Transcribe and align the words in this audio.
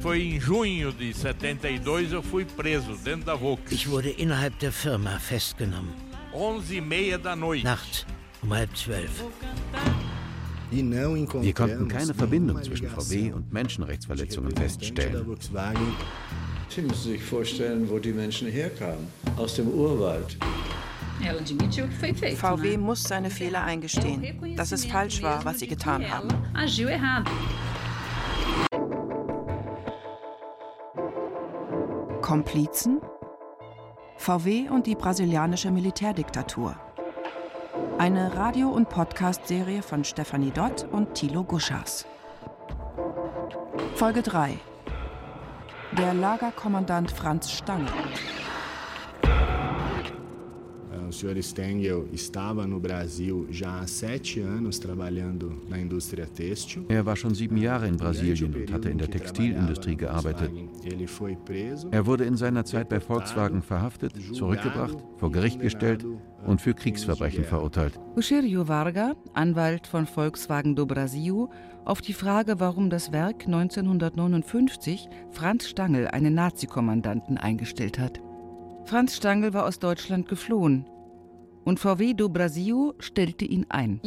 Foi 0.00 0.22
em 0.22 0.40
junho 0.40 0.92
de 0.92 1.12
72 1.12 2.12
eu 2.12 2.22
fui 2.22 2.44
preso 2.44 2.96
dentro 2.96 3.26
da 3.26 3.36
Volks. 3.36 3.72
Ich 3.72 3.88
wurde 3.88 4.10
innerhalb 4.10 4.56
der 4.58 4.70
Firma 4.70 5.18
festgenommen. 5.18 5.92
11 6.32 6.76
e 6.76 6.80
meia 6.80 7.18
da 7.18 7.34
noite. 7.34 7.64
Nachts 7.64 8.06
um 8.42 8.52
halb 8.52 8.76
zwölf. 8.76 9.10
Wir 10.70 11.54
konnten 11.54 11.88
keine 11.88 12.14
Verbindung 12.14 12.62
zwischen 12.62 12.88
VW 12.88 13.32
und 13.32 13.52
Menschenrechtsverletzungen 13.52 14.54
feststellen. 14.54 15.24
Sie 16.68 16.82
müssen 16.82 17.10
sich 17.10 17.22
vorstellen, 17.22 17.88
wo 17.88 17.98
die 17.98 18.12
Menschen 18.12 18.48
herkamen. 18.48 19.06
Aus 19.36 19.56
dem 19.56 19.68
Urwald. 19.68 20.36
VW 22.36 22.76
muss 22.76 23.02
seine 23.02 23.30
Fehler 23.30 23.64
eingestehen, 23.64 24.56
dass 24.56 24.72
es 24.72 24.84
falsch 24.84 25.22
war, 25.22 25.44
was 25.44 25.58
sie 25.58 25.66
getan 25.66 26.08
haben. 26.08 26.28
Komplizen? 32.28 33.00
VW 34.18 34.68
und 34.68 34.86
die 34.86 34.94
brasilianische 34.94 35.70
Militärdiktatur. 35.70 36.76
Eine 37.96 38.36
Radio- 38.36 38.68
und 38.68 38.90
Podcast-Serie 38.90 39.80
von 39.80 40.04
Stefanie 40.04 40.50
Dott 40.50 40.86
und 40.92 41.14
Thilo 41.14 41.42
Guschas. 41.42 42.04
Folge 43.94 44.20
3. 44.20 44.58
Der 45.96 46.12
Lagerkommandant 46.12 47.10
Franz 47.10 47.50
Stange. 47.50 47.88
O 51.08 51.12
senhor 51.12 51.42
Stengel 51.42 52.06
estava 52.12 52.66
no 52.66 52.78
Brasil 52.78 53.46
já 53.50 53.80
há 53.80 53.86
sete 53.86 54.40
anos 54.40 54.78
trabalhando 54.78 55.62
na 55.66 55.78
indústria 55.78 56.26
têxtil. 56.26 56.84
Er 56.86 57.06
war 57.06 57.16
schon 57.16 57.34
sieben 57.34 57.56
Jahre 57.56 57.88
in 57.88 57.96
Brasilien 57.96 58.54
und 58.54 58.70
hatte 58.70 58.90
in 58.90 58.98
der 58.98 59.10
Textilindustrie 59.10 59.96
gearbeitet. 59.96 60.50
Er 61.90 62.04
wurde 62.04 62.24
in 62.26 62.36
seiner 62.36 62.66
Zeit 62.66 62.90
bei 62.90 63.00
Volkswagen 63.00 63.62
verhaftet, 63.62 64.12
zurückgebracht, 64.34 64.98
vor 65.16 65.32
Gericht 65.32 65.60
gestellt 65.60 66.04
und 66.46 66.60
für 66.60 66.74
Kriegsverbrechen 66.74 67.44
verurteilt. 67.44 67.98
Ushiryo 68.14 68.68
Varga, 68.68 69.16
Anwalt 69.32 69.86
von 69.86 70.06
Volkswagen 70.06 70.76
do 70.76 70.84
Brasil, 70.84 71.46
auf 71.86 72.02
die 72.02 72.12
Frage, 72.12 72.60
warum 72.60 72.90
das 72.90 73.12
Werk 73.12 73.46
1959 73.46 75.08
Franz 75.30 75.68
Stangl, 75.68 76.06
einen 76.08 76.34
Nazikommandanten, 76.34 77.38
eingestellt 77.38 77.98
hat. 77.98 78.20
Franz 78.84 79.16
Stangl 79.16 79.54
war 79.54 79.64
aus 79.64 79.78
Deutschland 79.78 80.28
geflohen 80.28 80.84
und 81.68 81.78
VW 81.78 82.14
do 82.14 82.28
Brasil 82.30 82.94
stellte 82.98 83.44
ihn 83.44 83.66
ein. 83.68 84.00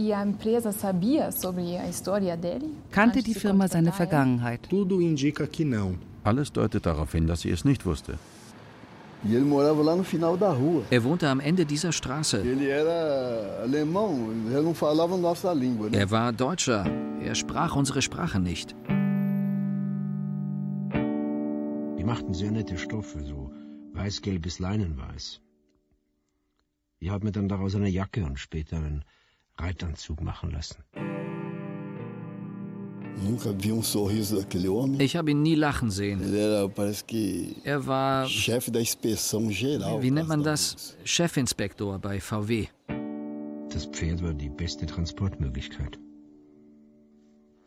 Kannte 2.91 3.21
die 3.21 3.35
Firma 3.35 3.67
seine 3.67 3.91
Vergangenheit? 3.91 4.67
Alles 6.23 6.51
deutet 6.51 6.85
darauf 6.85 7.11
hin, 7.11 7.27
dass 7.27 7.41
sie 7.41 7.51
es 7.51 7.63
nicht 7.63 7.85
wusste. 7.85 8.17
Er 10.89 11.03
wohnte 11.03 11.29
am 11.29 11.39
Ende 11.39 11.65
dieser 11.65 11.91
Straße. 11.91 12.43
Er 15.91 16.11
war 16.11 16.33
Deutscher. 16.33 16.85
Er 17.23 17.35
sprach 17.35 17.75
unsere 17.75 18.01
Sprache 18.01 18.39
nicht. 18.39 18.75
Die 21.99 22.03
machten 22.03 22.33
sehr 22.33 22.49
nette 22.49 22.79
Stoffe, 22.79 23.23
so 23.23 23.51
weiß-gelbes 23.93 24.57
Leinenweiß. 24.57 25.41
Ich 27.01 27.09
habe 27.09 27.25
mir 27.25 27.31
dann 27.31 27.49
daraus 27.49 27.73
eine 27.73 27.89
Jacke 27.89 28.23
und 28.23 28.39
später 28.39 28.77
einen 28.77 29.03
Reitanzug 29.57 30.21
machen 30.21 30.51
lassen. 30.51 30.83
Ich 34.99 35.15
habe 35.15 35.31
ihn 35.31 35.41
nie 35.41 35.55
lachen 35.55 35.89
sehen. 35.89 36.31
Er 37.63 37.87
war, 37.87 38.27
wie 38.27 40.11
nennt 40.11 40.27
man 40.27 40.43
das, 40.43 40.95
Chefinspektor 41.03 41.97
bei 41.97 42.21
VW. 42.21 42.67
Das 43.71 43.87
Pferd 43.87 44.21
war 44.21 44.35
die 44.35 44.49
beste 44.49 44.85
Transportmöglichkeit. 44.85 45.97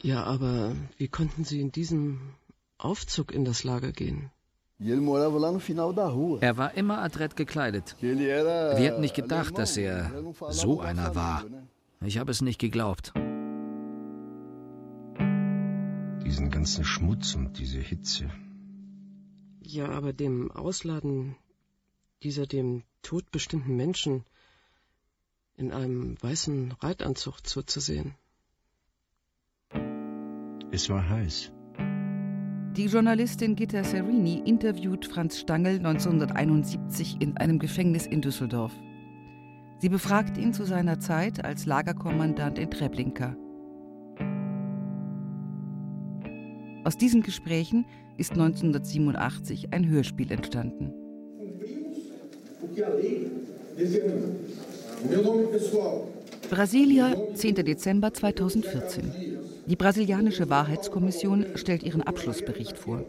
Ja, 0.01 0.23
aber 0.23 0.77
wie 0.97 1.09
konnten 1.09 1.43
Sie 1.45 1.61
in 1.61 1.73
diesem 1.73 2.21
Aufzug 2.79 3.33
in 3.33 3.45
das 3.45 3.65
Lager 3.65 3.91
gehen? 3.91 4.31
Er 4.79 6.57
war 6.57 6.75
immer 6.75 6.99
adrett 6.99 7.37
gekleidet. 7.37 7.97
Wir 8.01 8.77
hätten 8.77 9.01
nicht 9.01 9.15
gedacht, 9.15 9.57
dass 9.57 9.77
er 9.77 10.11
so 10.51 10.81
einer 10.81 11.15
war. 11.15 11.45
Ich 12.01 12.19
habe 12.19 12.31
es 12.33 12.43
nicht 12.43 12.59
geglaubt. 12.59 13.13
Diesen 16.25 16.51
ganzen 16.51 16.85
Schmutz 16.85 17.35
und 17.35 17.59
diese 17.59 17.79
Hitze. 17.79 18.29
Ja, 19.61 19.89
aber 19.91 20.13
dem 20.13 20.51
Ausladen 20.51 21.37
dieser 22.23 22.47
dem 22.47 22.83
Tod 23.03 23.31
bestimmten 23.31 23.77
Menschen 23.77 24.25
in 25.57 25.73
einem 25.73 26.17
weißen 26.21 26.73
Reitanzug 26.81 27.47
zuzusehen. 27.47 28.15
Es 30.73 30.91
war 30.91 31.09
heiß. 31.09 31.53
Die 32.77 32.87
Journalistin 32.87 33.55
Gitta 33.55 33.85
Serini 33.85 34.43
interviewt 34.45 35.07
Franz 35.07 35.39
Stangl 35.39 35.77
1971 35.77 37.19
in 37.21 37.37
einem 37.37 37.61
Gefängnis 37.61 38.05
in 38.05 38.21
Düsseldorf. 38.21 38.73
Sie 39.79 39.89
befragt 39.89 40.37
ihn 40.39 40.53
zu 40.53 40.65
seiner 40.65 40.99
Zeit 40.99 41.45
als 41.45 41.67
Lagerkommandant 41.67 42.59
in 42.59 42.69
Treblinka. 42.69 43.37
Aus 46.83 46.99
diesen 46.99 47.23
Gesprächen 47.23 47.87
ist 48.19 48.33
1987 48.33 49.73
ein 49.73 49.89
Hörspiel 49.89 50.33
entstanden. 50.33 50.93
Brasilia, 56.51 57.15
10. 57.35 57.55
Dezember 57.55 58.13
2014. 58.13 59.34
Die 59.67 59.77
brasilianische 59.77 60.51
Wahrheitskommission 60.51 61.47
stellt 61.55 61.83
ihren 61.83 62.03
Abschlussbericht 62.03 62.77
vor. 62.77 63.05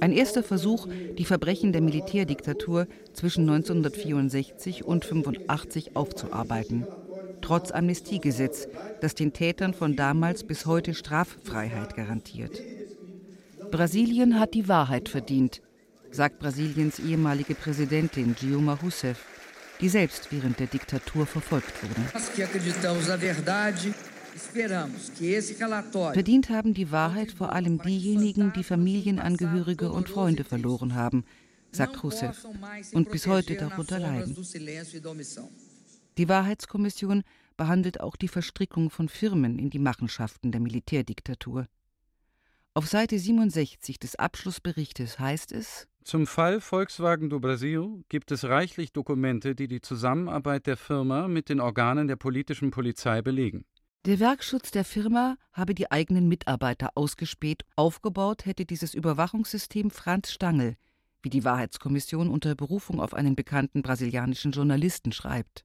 Ein 0.00 0.12
erster 0.12 0.42
Versuch, 0.42 0.88
die 1.16 1.24
Verbrechen 1.24 1.72
der 1.72 1.80
Militärdiktatur 1.80 2.86
zwischen 3.14 3.48
1964 3.48 4.84
und 4.84 5.04
1985 5.04 5.96
aufzuarbeiten. 5.96 6.86
Trotz 7.40 7.70
Amnestiegesetz, 7.70 8.68
das 9.00 9.14
den 9.14 9.32
Tätern 9.32 9.74
von 9.74 9.96
damals 9.96 10.44
bis 10.44 10.66
heute 10.66 10.94
Straffreiheit 10.94 11.96
garantiert. 11.96 12.60
Brasilien 13.70 14.38
hat 14.38 14.54
die 14.54 14.68
Wahrheit 14.68 15.08
verdient, 15.08 15.62
sagt 16.10 16.38
Brasiliens 16.38 16.98
ehemalige 16.98 17.54
Präsidentin 17.54 18.36
Dilma 18.40 18.74
Rousseff, 18.82 19.24
die 19.80 19.88
selbst 19.88 20.28
während 20.30 20.60
der 20.60 20.66
Diktatur 20.66 21.26
verfolgt 21.26 21.74
wurde. 21.82 22.00
Verdient 26.12 26.50
haben 26.50 26.74
die 26.74 26.90
Wahrheit 26.90 27.32
vor 27.32 27.52
allem 27.52 27.80
diejenigen, 27.80 28.52
die 28.52 28.64
Familienangehörige 28.64 29.90
und 29.90 30.08
Freunde 30.08 30.44
verloren 30.44 30.94
haben, 30.94 31.24
sagt 31.70 32.02
Rousseff, 32.02 32.46
und 32.92 33.10
bis 33.10 33.26
heute 33.26 33.56
darunter 33.56 33.98
leiden. 33.98 34.36
Die 36.18 36.28
Wahrheitskommission 36.28 37.22
behandelt 37.56 38.00
auch 38.00 38.16
die 38.16 38.28
Verstrickung 38.28 38.90
von 38.90 39.08
Firmen 39.08 39.58
in 39.58 39.70
die 39.70 39.78
Machenschaften 39.78 40.52
der 40.52 40.60
Militärdiktatur. 40.60 41.66
Auf 42.74 42.86
Seite 42.86 43.18
67 43.18 43.98
des 43.98 44.16
Abschlussberichtes 44.16 45.18
heißt 45.18 45.52
es: 45.52 45.88
Zum 46.04 46.26
Fall 46.26 46.60
Volkswagen 46.60 47.28
do 47.28 47.38
Brasil 47.38 48.02
gibt 48.08 48.32
es 48.32 48.44
reichlich 48.44 48.92
Dokumente, 48.92 49.54
die 49.54 49.68
die 49.68 49.80
Zusammenarbeit 49.80 50.66
der 50.66 50.76
Firma 50.76 51.28
mit 51.28 51.48
den 51.48 51.60
Organen 51.60 52.08
der 52.08 52.16
politischen 52.16 52.70
Polizei 52.70 53.20
belegen. 53.20 53.64
Der 54.04 54.18
Werkschutz 54.18 54.72
der 54.72 54.84
Firma 54.84 55.36
habe 55.52 55.76
die 55.76 55.92
eigenen 55.92 56.26
Mitarbeiter 56.26 56.90
ausgespäht. 56.96 57.62
Aufgebaut 57.76 58.46
hätte 58.46 58.64
dieses 58.64 58.94
Überwachungssystem 58.94 59.92
Franz 59.92 60.32
Stangl, 60.32 60.74
wie 61.22 61.30
die 61.30 61.44
Wahrheitskommission 61.44 62.28
unter 62.28 62.56
Berufung 62.56 63.00
auf 63.00 63.14
einen 63.14 63.36
bekannten 63.36 63.80
brasilianischen 63.80 64.50
Journalisten 64.50 65.12
schreibt. 65.12 65.64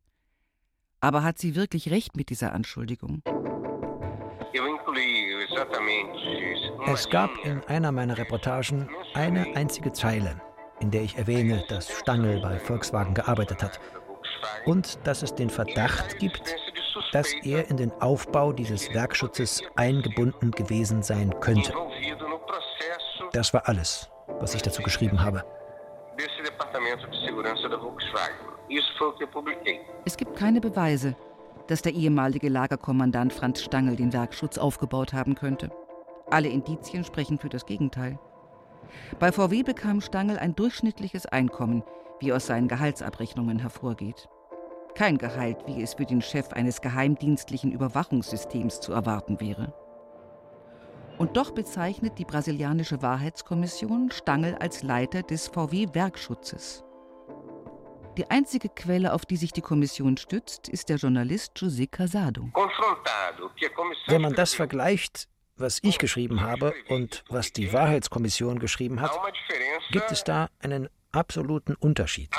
Aber 1.00 1.24
hat 1.24 1.40
sie 1.40 1.56
wirklich 1.56 1.90
recht 1.90 2.16
mit 2.16 2.30
dieser 2.30 2.54
Anschuldigung? 2.54 3.24
Es 6.86 7.10
gab 7.10 7.32
in 7.44 7.64
einer 7.64 7.92
meiner 7.92 8.20
Reportagen 8.20 8.88
eine 9.16 9.56
einzige 9.56 9.94
Zeile, 9.94 10.40
in 10.80 10.92
der 10.92 11.02
ich 11.02 11.18
erwähne, 11.18 11.64
dass 11.70 11.90
Stangl 11.90 12.40
bei 12.40 12.60
Volkswagen 12.60 13.16
gearbeitet 13.16 13.64
hat 13.64 13.80
und 14.66 15.00
dass 15.06 15.24
es 15.24 15.34
den 15.34 15.50
Verdacht 15.50 16.20
gibt, 16.20 16.56
dass 17.12 17.34
er 17.44 17.70
in 17.70 17.78
den 17.78 17.92
Aufbau 18.02 18.52
dieses 18.52 18.94
Werkschutzes 18.94 19.62
eingebunden 19.76 20.52
gewesen 20.52 21.04
sein 21.04 21.34
könnte. 21.40 21.74
Das 23.32 23.54
war 23.54 23.68
alles, 23.68 24.10
was 24.40 24.56
ich 24.56 24.62
dazu 24.62 24.82
geschrieben 24.82 25.22
habe. 25.22 25.44
Es 30.06 30.18
gibt 30.18 30.36
keine 30.36 30.62
Beweise, 30.62 31.16
dass 31.68 31.82
der 31.82 31.94
ehemalige 31.94 32.50
Lagerkommandant 32.50 33.34
Franz 33.34 33.62
Stangl 33.62 33.96
den 33.96 34.14
Werkschutz 34.14 34.58
aufgebaut 34.58 35.14
haben 35.14 35.36
könnte. 35.36 35.70
Alle 36.30 36.50
Indizien 36.50 37.04
sprechen 37.04 37.38
für 37.38 37.50
das 37.50 37.66
Gegenteil. 37.66 38.20
Bei 39.20 39.32
VW 39.32 39.64
bekam 39.64 40.02
Stangl 40.02 40.38
ein 40.38 40.56
durchschnittliches 40.56 41.26
Einkommen, 41.26 41.84
wie 42.20 42.34
aus 42.34 42.48
seinen 42.48 42.68
Gehaltsabrechnungen 42.68 43.60
hervorgeht. 43.60 44.30
Kein 44.98 45.20
Gehalt, 45.20 45.58
wie 45.68 45.84
es 45.84 45.94
für 45.94 46.08
den 46.08 46.24
Chef 46.24 46.54
eines 46.54 46.82
geheimdienstlichen 46.82 47.72
Überwachungssystems 47.72 48.80
zu 48.80 48.94
erwarten 48.94 49.40
wäre. 49.40 49.72
Und 51.20 51.38
doch 51.38 51.52
bezeichnet 51.52 52.18
die 52.18 52.26
brasilianische 52.26 53.00
Wahrheitskommission 53.04 54.10
Stangl 54.10 54.56
als 54.60 54.82
Leiter 54.82 55.22
des 55.22 55.50
VW-Werkschutzes. 55.50 56.84
Die 58.18 58.28
einzige 58.32 58.70
Quelle, 58.70 59.14
auf 59.14 59.28
die 59.28 59.38
sich 59.38 59.52
die 59.52 59.62
Kommission 59.62 60.18
stützt, 60.18 60.68
ist 60.68 60.90
der 60.90 60.98
Journalist 60.98 61.56
José 61.56 61.88
Casado. 61.88 62.50
Wenn 64.08 64.22
man 64.24 64.34
das 64.34 64.56
vergleicht, 64.56 65.28
was 65.58 65.78
ich 65.84 66.00
geschrieben 66.00 66.42
habe 66.42 66.74
und 66.90 67.24
was 67.30 67.54
die 67.54 67.72
Wahrheitskommission 67.72 68.58
geschrieben 68.58 69.00
hat, 69.00 69.12
gibt 69.92 70.12
es 70.12 70.24
da 70.24 70.50
einen 70.60 70.90
absoluten 71.18 71.76
Unterschied. 71.76 72.30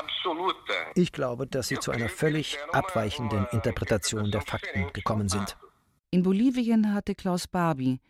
Ich 0.95 1.13
glaube, 1.13 1.47
dass 1.47 1.69
sie 1.69 1.79
zu 1.79 1.91
einer 1.91 2.09
völlig 2.09 2.59
abweichenden 2.73 3.47
Interpretation 3.53 4.31
der 4.31 4.43
Fakten 4.43 4.93
gekommen 4.93 5.29
sind. 5.29 5.57
In 6.11 6.23
Bolivien 6.23 6.95
hatte 6.95 7.15
Klaus 7.15 7.47
Barbie, 7.47 8.01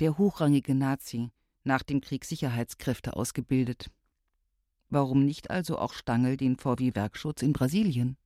der 0.00 0.18
hochrangige 0.18 0.74
Nazi, 0.74 1.30
nach 1.64 1.82
dem 1.82 2.00
Krieg 2.00 2.24
Sicherheitskräfte 2.24 3.14
ausgebildet. 3.14 3.90
Warum 4.88 5.24
nicht 5.24 5.50
also 5.50 5.78
auch 5.78 5.92
Stangl 5.92 6.36
den 6.36 6.56
VW-Werkschutz 6.56 7.42
in 7.42 7.52
Brasilien? 7.52 8.16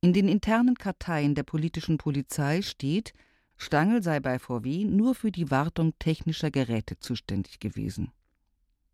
In 0.00 0.12
den 0.12 0.28
internen 0.28 0.76
Karteien 0.76 1.34
der 1.34 1.42
politischen 1.42 1.98
Polizei 1.98 2.62
steht, 2.62 3.12
Stangl 3.56 4.02
sei 4.02 4.20
bei 4.20 4.38
VW 4.38 4.84
nur 4.84 5.14
für 5.14 5.30
die 5.30 5.50
Wartung 5.50 5.92
technischer 5.98 6.50
Geräte 6.50 6.98
zuständig 6.98 7.60
gewesen. 7.60 8.12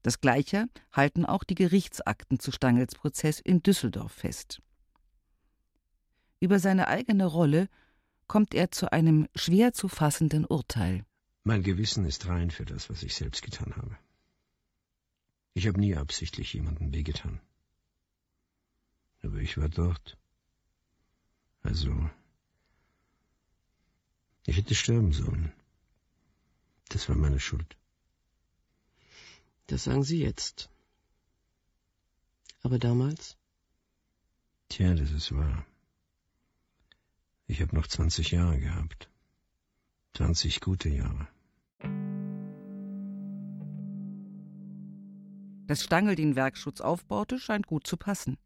Das 0.06 0.20
Gleiche 0.20 0.68
halten 0.92 1.26
auch 1.26 1.42
die 1.42 1.56
Gerichtsakten 1.56 2.38
zu 2.38 2.52
Stangls 2.52 2.94
Prozess 2.94 3.40
in 3.40 3.64
Düsseldorf 3.64 4.12
fest. 4.12 4.62
Über 6.38 6.60
seine 6.60 6.86
eigene 6.86 7.26
Rolle 7.26 7.68
kommt 8.28 8.54
er 8.54 8.70
zu 8.70 8.92
einem 8.92 9.26
schwer 9.34 9.72
zu 9.72 9.88
fassenden 9.88 10.44
Urteil. 10.44 11.04
Mein 11.42 11.64
Gewissen 11.64 12.04
ist 12.04 12.28
rein 12.28 12.52
für 12.52 12.64
das, 12.64 12.88
was 12.88 13.02
ich 13.02 13.16
selbst 13.16 13.42
getan 13.42 13.74
habe. 13.74 13.98
Ich 15.54 15.66
habe 15.66 15.80
nie 15.80 15.96
absichtlich 15.96 16.52
jemandem 16.52 16.94
wehgetan. 16.94 17.40
Aber 19.24 19.38
ich 19.38 19.58
war 19.58 19.68
dort. 19.68 20.16
Also, 21.62 22.08
ich 24.44 24.56
hätte 24.56 24.76
sterben 24.76 25.12
sollen. 25.12 25.52
Das 26.90 27.08
war 27.08 27.16
meine 27.16 27.40
Schuld. 27.40 27.76
Das 29.66 29.84
sagen 29.84 30.04
Sie 30.04 30.20
jetzt. 30.20 30.70
Aber 32.62 32.78
damals? 32.78 33.36
Tja, 34.68 34.94
das 34.94 35.10
ist 35.10 35.32
wahr. 35.32 35.66
Ich 37.46 37.60
habe 37.60 37.74
noch 37.74 37.86
20 37.86 38.32
Jahre 38.32 38.58
gehabt. 38.58 39.08
20 40.14 40.60
gute 40.60 40.88
Jahre. 40.88 41.28
Dass 45.66 45.82
Stangl 45.82 46.14
den 46.14 46.36
Werkschutz 46.36 46.80
aufbaute, 46.80 47.38
scheint 47.38 47.66
gut 47.66 47.86
zu 47.86 47.96
passen. 47.96 48.38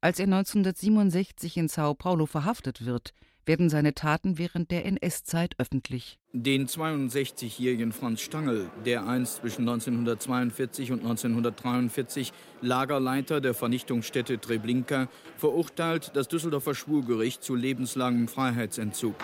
Als 0.00 0.18
er 0.18 0.26
1967 0.26 1.56
in 1.56 1.68
Sao 1.68 1.94
Paulo 1.94 2.26
verhaftet 2.26 2.84
wird, 2.84 3.14
werden 3.46 3.70
seine 3.70 3.94
Taten 3.94 4.38
während 4.38 4.70
der 4.70 4.84
NS-Zeit 4.84 5.54
öffentlich. 5.58 6.18
Den 6.32 6.66
62-jährigen 6.66 7.92
Franz 7.92 8.20
Stangl, 8.20 8.70
der 8.84 9.06
einst 9.06 9.36
zwischen 9.36 9.62
1942 9.62 10.92
und 10.92 11.00
1943 11.00 12.32
Lagerleiter 12.60 13.40
der 13.40 13.54
Vernichtungsstätte 13.54 14.38
Treblinka, 14.38 15.08
verurteilt 15.36 16.10
das 16.14 16.28
Düsseldorfer 16.28 16.74
Schwurgericht 16.74 17.42
zu 17.42 17.54
lebenslangem 17.54 18.28
Freiheitsentzug. 18.28 19.14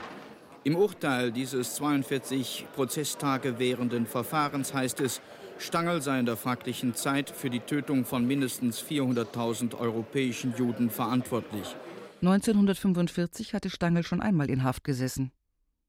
Im 0.64 0.76
Urteil 0.76 1.32
dieses 1.32 1.74
42 1.74 2.66
Prozesstage 2.76 3.58
währenden 3.58 4.06
Verfahrens 4.06 4.72
heißt 4.72 5.00
es, 5.00 5.20
Stangl 5.58 6.00
sei 6.02 6.20
in 6.20 6.26
der 6.26 6.36
fraglichen 6.36 6.94
Zeit 6.94 7.30
für 7.30 7.50
die 7.50 7.60
Tötung 7.60 8.04
von 8.04 8.26
mindestens 8.26 8.82
400.000 8.82 9.78
europäischen 9.78 10.54
Juden 10.56 10.90
verantwortlich. 10.90 11.76
1945 12.22 13.52
hatte 13.52 13.68
Stangl 13.68 14.04
schon 14.04 14.20
einmal 14.20 14.48
in 14.48 14.62
Haft 14.62 14.84
gesessen. 14.84 15.32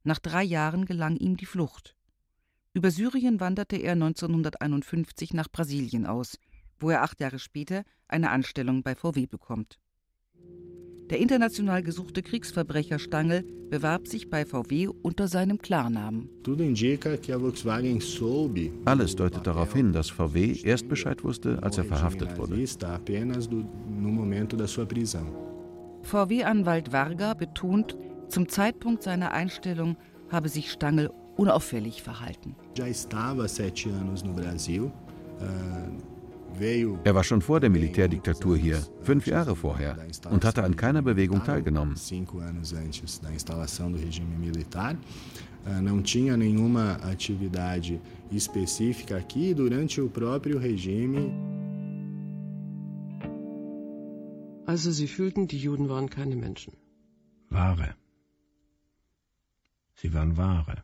Nach 0.04 0.18
drei 0.18 0.44
Jahren 0.44 0.86
gelang 0.86 1.16
ihm 1.16 1.38
die 1.38 1.46
Flucht. 1.46 1.96
Über 2.74 2.90
Syrien 2.90 3.40
wanderte 3.40 3.76
er 3.78 3.92
1951 3.92 5.36
nach 5.36 5.48
Brasilien 5.48 6.08
aus, 6.08 6.40
wo 6.80 6.90
er 6.90 7.04
acht 7.04 7.20
Jahre 7.22 7.38
später 7.38 7.84
eine 8.08 8.32
Anstellung 8.32 8.82
bei 8.82 8.96
VW 8.96 9.28
bekommt. 9.28 9.80
Der 11.12 11.20
international 11.20 11.84
gesuchte 11.84 12.24
Kriegsverbrecher 12.24 12.98
Stangl 12.98 13.44
bewarb 13.70 14.08
sich 14.08 14.32
bei 14.32 14.46
VW 14.46 14.88
unter 14.88 15.28
seinem 15.28 15.60
Klarnamen. 15.60 16.30
Alles 18.86 19.16
deutet 19.16 19.46
darauf 19.46 19.74
hin, 19.74 19.94
dass 19.94 20.10
VW 20.10 20.60
erst 20.64 20.90
Bescheid 20.90 21.24
wusste, 21.24 21.62
als 21.62 21.78
er 21.78 21.84
verhaftet 21.84 22.36
wurde. 22.40 22.56
VW-Anwalt 26.04 26.92
Varga 26.92 27.34
betont, 27.34 27.98
zum 28.30 28.48
Zeitpunkt 28.48 29.04
seiner 29.04 29.32
Einstellung 29.32 29.96
habe 30.30 30.50
sich 30.50 30.72
Stangl 30.72 31.10
unauffällig 31.36 32.04
verhalten. 32.04 32.56
Er 37.04 37.16
war 37.16 37.24
schon 37.24 37.42
vor 37.42 37.60
der 37.60 37.70
Militärdiktatur 37.70 38.58
hier, 38.58 38.80
fünf 39.02 39.26
Jahre 39.28 39.56
vorher, 39.56 39.98
und 40.30 40.46
hatte 40.46 40.64
an 40.64 40.76
keiner 40.76 41.02
Bewegung 41.02 41.44
teilgenommen. 41.44 41.96
Não 45.82 46.02
tinha 46.02 46.36
nenhuma 46.36 46.98
atividade 47.10 48.02
específica 48.30 49.16
aqui 49.16 49.54
durante 49.54 50.02
o 50.02 50.10
próprio 50.10 50.60
regime. 50.60 51.53
Also 54.74 54.92
Sie 55.00 55.10
fühlten, 55.18 55.48
die 55.48 55.62
Juden 55.68 55.88
waren 55.94 56.10
keine 56.10 56.38
Menschen. 56.46 56.74
Ware. 57.50 57.90
Sie 60.02 60.12
waren 60.16 60.34
Ware. 60.38 60.78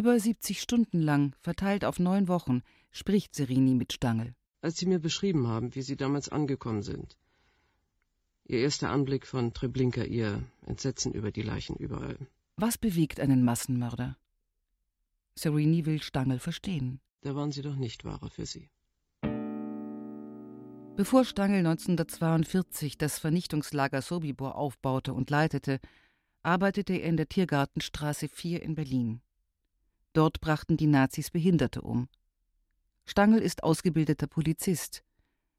Über 0.00 0.18
70 0.18 0.60
Stunden 0.66 1.00
lang, 1.10 1.34
verteilt 1.48 1.84
auf 1.84 1.98
neun 1.98 2.28
Wochen, 2.28 2.62
spricht 2.90 3.34
Serini 3.34 3.74
mit 3.74 3.92
Stangl 3.94 4.34
als 4.62 4.78
Sie 4.78 4.86
mir 4.86 4.98
beschrieben 4.98 5.46
haben, 5.46 5.74
wie 5.74 5.82
Sie 5.82 5.96
damals 5.96 6.28
angekommen 6.28 6.82
sind. 6.82 7.16
Ihr 8.44 8.60
erster 8.60 8.90
Anblick 8.90 9.26
von 9.26 9.54
Treblinka, 9.54 10.02
Ihr 10.02 10.42
Entsetzen 10.66 11.12
über 11.12 11.30
die 11.30 11.42
Leichen 11.42 11.76
überall. 11.76 12.18
Was 12.56 12.76
bewegt 12.76 13.20
einen 13.20 13.44
Massenmörder? 13.44 14.18
Serini 15.34 15.86
will 15.86 16.02
Stangl 16.02 16.38
verstehen. 16.38 17.00
Da 17.22 17.34
waren 17.34 17.52
Sie 17.52 17.62
doch 17.62 17.76
nicht 17.76 18.04
wahrer 18.04 18.30
für 18.30 18.46
Sie. 18.46 18.68
Bevor 21.00 21.24
Stangl 21.24 21.60
1942 21.60 22.98
das 22.98 23.18
Vernichtungslager 23.18 24.02
Sobibor 24.02 24.56
aufbaute 24.56 25.14
und 25.14 25.30
leitete, 25.30 25.80
arbeitete 26.42 26.92
er 26.92 27.08
in 27.08 27.16
der 27.16 27.26
Tiergartenstraße 27.26 28.28
4 28.28 28.62
in 28.62 28.74
Berlin. 28.74 29.22
Dort 30.12 30.42
brachten 30.42 30.76
die 30.76 30.86
Nazis 30.86 31.30
Behinderte 31.30 31.80
um. 31.80 32.10
Stangl 33.06 33.38
ist 33.38 33.62
ausgebildeter 33.62 34.26
Polizist. 34.26 35.02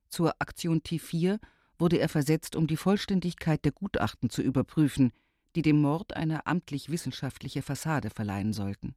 Zur 0.09 0.35
Aktion 0.37 0.81
T4 0.81 1.39
wurde 1.79 1.97
er 1.97 2.07
versetzt, 2.07 2.55
um 2.55 2.67
die 2.67 2.77
Vollständigkeit 2.77 3.65
der 3.65 3.71
Gutachten 3.71 4.29
zu 4.29 4.43
überprüfen, 4.43 5.11
die 5.55 5.63
dem 5.63 5.81
Mord 5.81 6.15
eine 6.15 6.45
amtlich-wissenschaftliche 6.45 7.63
Fassade 7.63 8.11
verleihen 8.11 8.53
sollten. 8.53 8.93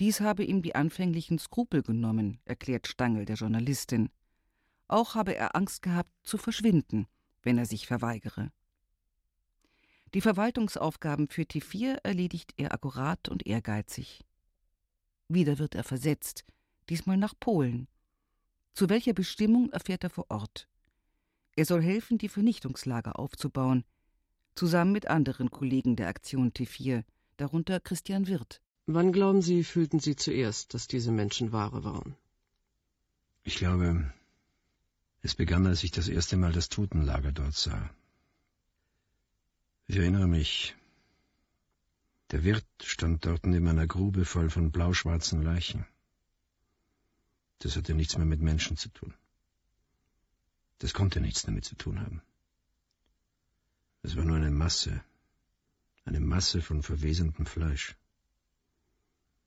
Dies 0.00 0.22
habe 0.22 0.44
ihm 0.44 0.62
die 0.62 0.74
anfänglichen 0.74 1.38
Skrupel 1.38 1.82
genommen, 1.82 2.40
erklärt 2.46 2.86
Stangl 2.86 3.26
der 3.26 3.36
Journalistin. 3.36 4.08
Auch 4.94 5.16
habe 5.16 5.34
er 5.34 5.56
Angst 5.56 5.82
gehabt, 5.82 6.12
zu 6.22 6.38
verschwinden, 6.38 7.08
wenn 7.42 7.58
er 7.58 7.66
sich 7.66 7.88
verweigere. 7.88 8.52
Die 10.14 10.20
Verwaltungsaufgaben 10.20 11.26
für 11.26 11.42
T4 11.42 11.98
erledigt 12.04 12.54
er 12.58 12.72
akkurat 12.72 13.28
und 13.28 13.44
ehrgeizig. 13.44 14.24
Wieder 15.26 15.58
wird 15.58 15.74
er 15.74 15.82
versetzt, 15.82 16.44
diesmal 16.88 17.16
nach 17.16 17.34
Polen. 17.40 17.88
Zu 18.72 18.88
welcher 18.88 19.14
Bestimmung 19.14 19.68
erfährt 19.72 20.04
er 20.04 20.10
vor 20.10 20.26
Ort. 20.28 20.68
Er 21.56 21.64
soll 21.64 21.82
helfen, 21.82 22.16
die 22.16 22.28
Vernichtungslager 22.28 23.18
aufzubauen, 23.18 23.82
zusammen 24.54 24.92
mit 24.92 25.08
anderen 25.08 25.50
Kollegen 25.50 25.96
der 25.96 26.06
Aktion 26.06 26.52
T4, 26.52 27.02
darunter 27.36 27.80
Christian 27.80 28.28
Wirth. 28.28 28.60
Wann 28.86 29.10
glauben 29.10 29.42
Sie, 29.42 29.64
fühlten 29.64 29.98
Sie 29.98 30.14
zuerst, 30.14 30.72
dass 30.72 30.86
diese 30.86 31.10
Menschen 31.10 31.50
Ware 31.50 31.82
waren? 31.82 32.14
Ich 33.42 33.56
glaube, 33.56 34.12
es 35.24 35.34
begann, 35.34 35.66
als 35.66 35.82
ich 35.82 35.90
das 35.90 36.08
erste 36.08 36.36
Mal 36.36 36.52
das 36.52 36.68
Totenlager 36.68 37.32
dort 37.32 37.54
sah. 37.54 37.90
Ich 39.86 39.96
erinnere 39.96 40.28
mich, 40.28 40.76
der 42.30 42.44
Wirt 42.44 42.66
stand 42.82 43.24
dort 43.24 43.46
neben 43.46 43.66
einer 43.68 43.86
Grube 43.86 44.26
voll 44.26 44.50
von 44.50 44.70
blauschwarzen 44.70 45.40
Leichen. 45.42 45.86
Das 47.60 47.74
hatte 47.74 47.94
nichts 47.94 48.18
mehr 48.18 48.26
mit 48.26 48.40
Menschen 48.40 48.76
zu 48.76 48.90
tun. 48.90 49.14
Das 50.78 50.92
konnte 50.92 51.22
nichts 51.22 51.42
damit 51.42 51.64
zu 51.64 51.74
tun 51.74 52.00
haben. 52.00 52.20
Es 54.02 54.16
war 54.16 54.26
nur 54.26 54.36
eine 54.36 54.50
Masse, 54.50 55.02
eine 56.04 56.20
Masse 56.20 56.60
von 56.60 56.82
verwesendem 56.82 57.46
Fleisch. 57.46 57.96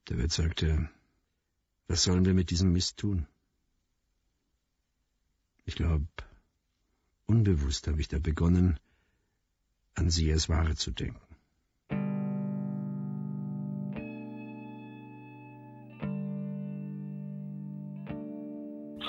Der 0.10 0.18
Wirt 0.18 0.32
sagte, 0.32 0.90
was 1.88 2.02
sollen 2.02 2.26
wir 2.26 2.34
mit 2.34 2.50
diesem 2.50 2.74
Mist 2.74 2.98
tun? 2.98 3.28
Ich 5.68 5.76
glaube, 5.76 6.08
unbewusst 7.26 7.88
habe 7.88 8.00
ich 8.00 8.08
da 8.08 8.20
begonnen, 8.20 8.80
an 9.96 10.10
sie 10.10 10.32
als 10.32 10.48
Ware 10.48 10.76
zu 10.76 10.92
denken. 10.92 11.20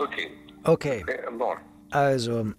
Okay. 0.01 0.31
Okay. 0.65 1.05
Also. 1.91 2.53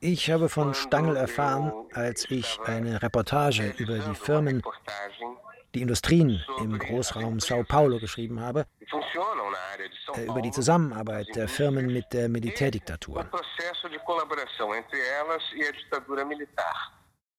Ich 0.00 0.30
habe 0.30 0.48
von 0.48 0.74
Stangl 0.74 1.16
erfahren, 1.16 1.72
als 1.92 2.28
ich 2.30 2.58
eine 2.64 3.00
Reportage 3.00 3.74
über 3.78 3.98
die 3.98 4.14
Firmen, 4.16 4.62
die 5.78 5.82
Industrien 5.82 6.42
im 6.58 6.76
Großraum 6.76 7.38
Sao 7.38 7.62
Paulo 7.62 8.00
geschrieben 8.00 8.40
habe, 8.40 8.66
äh, 10.16 10.24
über 10.24 10.42
die 10.42 10.50
Zusammenarbeit 10.50 11.28
der 11.36 11.46
Firmen 11.46 11.86
mit 11.92 12.12
der 12.12 12.28
Militärdiktatur. 12.28 13.24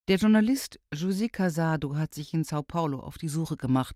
Der 0.07 0.17
Journalist 0.17 0.79
José 0.93 1.29
Casado 1.29 1.95
hat 1.97 2.13
sich 2.13 2.33
in 2.33 2.45
Sao 2.45 2.63
Paulo 2.63 2.99
auf 3.01 3.17
die 3.17 3.27
Suche 3.27 3.57
gemacht 3.57 3.95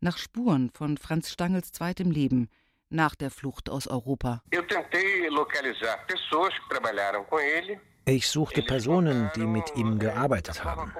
nach 0.00 0.18
Spuren 0.18 0.70
von 0.70 0.98
Franz 0.98 1.30
Stangels 1.30 1.72
zweitem 1.72 2.10
Leben 2.10 2.50
nach 2.90 3.14
der 3.14 3.30
Flucht 3.30 3.70
aus 3.70 3.88
Europa. 3.88 4.42
Ich 4.50 4.58
suchte 8.28 8.62
Personen, 8.62 9.30
die 9.34 9.46
mit 9.46 9.74
ihm 9.74 9.98
gearbeitet 9.98 10.64
haben. 10.64 10.92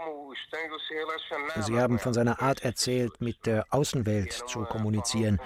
Sie 1.60 1.78
haben 1.78 1.98
von 1.98 2.12
seiner 2.12 2.40
Art 2.42 2.62
erzählt, 2.62 3.20
mit 3.20 3.46
der 3.46 3.66
Außenwelt 3.70 4.32
zu 4.32 4.64
kommunizieren. 4.64 5.40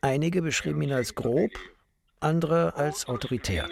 Einige 0.00 0.42
beschrieben 0.42 0.82
ihn 0.82 0.92
als 0.92 1.14
grob, 1.14 1.50
andere 2.20 2.74
als 2.74 3.06
autoritär. 3.06 3.68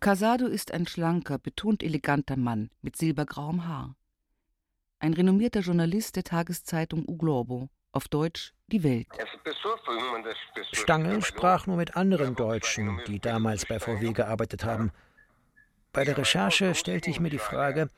Casado 0.00 0.46
ist 0.46 0.72
ein 0.72 0.86
schlanker, 0.86 1.38
betont 1.38 1.82
eleganter 1.82 2.36
Mann 2.36 2.70
mit 2.82 2.96
silbergrauem 2.96 3.66
Haar. 3.66 3.96
Ein 4.98 5.14
renommierter 5.14 5.60
Journalist 5.60 6.16
der 6.16 6.24
Tageszeitung 6.24 7.04
U 7.08 7.16
Globo, 7.16 7.68
auf 7.94 8.08
Deutsch 8.08 8.52
Die 8.68 8.82
Welt. 8.82 9.08
Stange 10.72 11.22
sprach 11.22 11.66
nur 11.66 11.76
mit 11.76 11.96
anderen 11.96 12.34
Deutschen, 12.34 13.00
die 13.06 13.20
damals 13.20 13.66
bei 13.66 13.78
VW 13.78 14.12
gearbeitet 14.12 14.64
haben. 14.64 14.92
Bei 15.92 16.04
der 16.04 16.18
Recherche 16.18 16.74
stellte 16.74 17.10
ich 17.10 17.20
mir 17.20 17.30
die 17.30 17.38
Frage, 17.38 17.88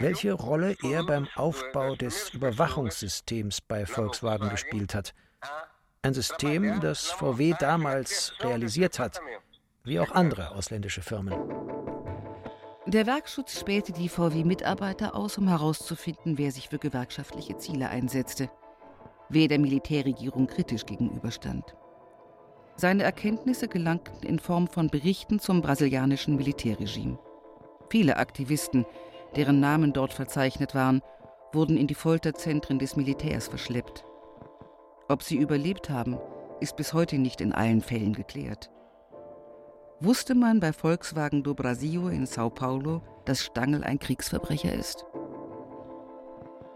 welche 0.00 0.32
Rolle 0.32 0.76
er 0.82 1.04
beim 1.04 1.28
Aufbau 1.36 1.94
des 1.94 2.30
Überwachungssystems 2.30 3.60
bei 3.60 3.86
Volkswagen 3.86 4.48
gespielt 4.48 4.94
hat. 4.94 5.14
Ein 6.02 6.14
System, 6.14 6.80
das 6.80 7.10
VW 7.10 7.54
damals 7.58 8.32
realisiert 8.40 8.98
hat 8.98 9.20
wie 9.84 10.00
auch 10.00 10.12
andere 10.12 10.52
ausländische 10.52 11.02
Firmen. 11.02 11.34
Der 12.86 13.06
Werkschutz 13.06 13.60
spähte 13.60 13.92
die 13.92 14.08
VW-Mitarbeiter 14.08 15.14
aus, 15.14 15.38
um 15.38 15.48
herauszufinden, 15.48 16.38
wer 16.38 16.50
sich 16.50 16.68
für 16.68 16.78
gewerkschaftliche 16.78 17.56
Ziele 17.56 17.88
einsetzte, 17.88 18.50
wer 19.30 19.48
der 19.48 19.58
Militärregierung 19.58 20.46
kritisch 20.46 20.84
gegenüberstand. 20.84 21.76
Seine 22.76 23.02
Erkenntnisse 23.02 23.68
gelangten 23.68 24.26
in 24.26 24.38
Form 24.38 24.66
von 24.66 24.88
Berichten 24.88 25.38
zum 25.38 25.62
brasilianischen 25.62 26.36
Militärregime. 26.36 27.18
Viele 27.88 28.16
Aktivisten, 28.16 28.86
deren 29.36 29.60
Namen 29.60 29.92
dort 29.92 30.12
verzeichnet 30.12 30.74
waren, 30.74 31.02
wurden 31.52 31.76
in 31.76 31.86
die 31.86 31.94
Folterzentren 31.94 32.78
des 32.78 32.96
Militärs 32.96 33.48
verschleppt. 33.48 34.04
Ob 35.08 35.22
sie 35.22 35.36
überlebt 35.36 35.90
haben, 35.90 36.18
ist 36.60 36.76
bis 36.76 36.92
heute 36.92 37.18
nicht 37.18 37.40
in 37.40 37.52
allen 37.52 37.80
Fällen 37.80 38.12
geklärt. 38.12 38.70
Wusste 40.00 40.34
man 40.34 40.60
bei 40.60 40.72
Volkswagen 40.72 41.42
do 41.42 41.54
Brasil 41.54 42.10
in 42.10 42.24
Sao 42.24 42.48
Paulo, 42.48 43.02
dass 43.24 43.44
Stangl 43.44 43.84
ein 43.84 43.98
Kriegsverbrecher 43.98 44.72
ist? 44.72 45.04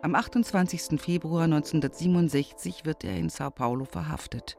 Am 0.04 0.14
28. 0.14 1.00
Februar 1.00 1.44
1967 1.44 2.84
wird 2.84 3.04
er 3.04 3.16
in 3.16 3.30
Sao 3.30 3.48
Paulo 3.48 3.86
verhaftet. 3.86 4.58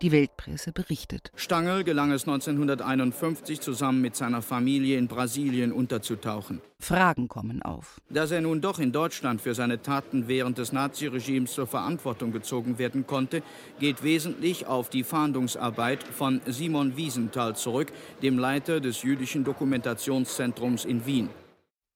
Die 0.00 0.10
Weltpresse 0.10 0.72
berichtet. 0.72 1.30
Stangl 1.34 1.84
gelang 1.84 2.12
es 2.12 2.26
1951 2.26 3.60
zusammen 3.60 4.00
mit 4.00 4.16
seiner 4.16 4.40
Familie 4.40 4.96
in 4.96 5.06
Brasilien 5.06 5.72
unterzutauchen. 5.72 6.62
Fragen 6.78 7.28
kommen 7.28 7.60
auf. 7.60 8.00
Dass 8.08 8.30
er 8.30 8.40
nun 8.40 8.62
doch 8.62 8.78
in 8.78 8.90
Deutschland 8.90 9.42
für 9.42 9.54
seine 9.54 9.82
Taten 9.82 10.28
während 10.28 10.56
des 10.56 10.72
Naziregimes 10.72 11.52
zur 11.52 11.66
Verantwortung 11.66 12.32
gezogen 12.32 12.78
werden 12.78 13.06
konnte, 13.06 13.42
geht 13.80 14.02
wesentlich 14.02 14.66
auf 14.66 14.88
die 14.88 15.04
Fahndungsarbeit 15.04 16.02
von 16.04 16.40
Simon 16.46 16.96
Wiesenthal 16.96 17.54
zurück, 17.54 17.92
dem 18.22 18.38
Leiter 18.38 18.80
des 18.80 19.02
jüdischen 19.02 19.44
Dokumentationszentrums 19.44 20.86
in 20.86 21.04
Wien. 21.04 21.28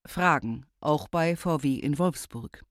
Fragen, 0.05 0.67
auch 0.81 1.07
bei 1.07 1.35
VW 1.35 1.79
in 1.79 1.97
Wolfsburg. 1.97 2.63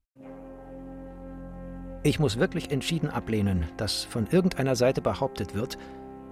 Ich 2.05 2.19
muss 2.19 2.37
wirklich 2.37 2.69
entschieden 2.69 3.09
ablehnen, 3.09 3.65
dass 3.77 4.03
von 4.03 4.27
irgendeiner 4.27 4.75
Seite 4.75 5.01
behauptet 5.01 5.55
wird, 5.55 5.79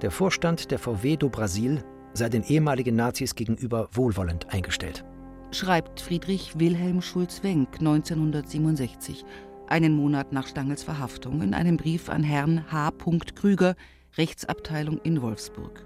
der 0.03 0.11
Vorstand 0.11 0.69
der 0.69 0.77
VW 0.77 1.17
do 1.17 1.29
Brasil 1.29 1.83
sei 2.13 2.29
den 2.29 2.43
ehemaligen 2.43 2.95
Nazis 2.95 3.33
gegenüber 3.33 3.89
wohlwollend 3.91 4.53
eingestellt. 4.53 5.03
Schreibt 5.49 5.99
Friedrich 5.99 6.59
Wilhelm 6.59 7.01
Schulz-Wenck 7.01 7.79
1967, 7.79 9.25
einen 9.67 9.95
Monat 9.95 10.31
nach 10.31 10.45
Stangels 10.45 10.83
Verhaftung, 10.83 11.41
in 11.41 11.55
einem 11.55 11.77
Brief 11.77 12.07
an 12.07 12.21
Herrn 12.21 12.71
H. 12.71 12.91
Krüger, 13.33 13.73
Rechtsabteilung 14.15 14.99
in 14.99 15.23
Wolfsburg. 15.23 15.85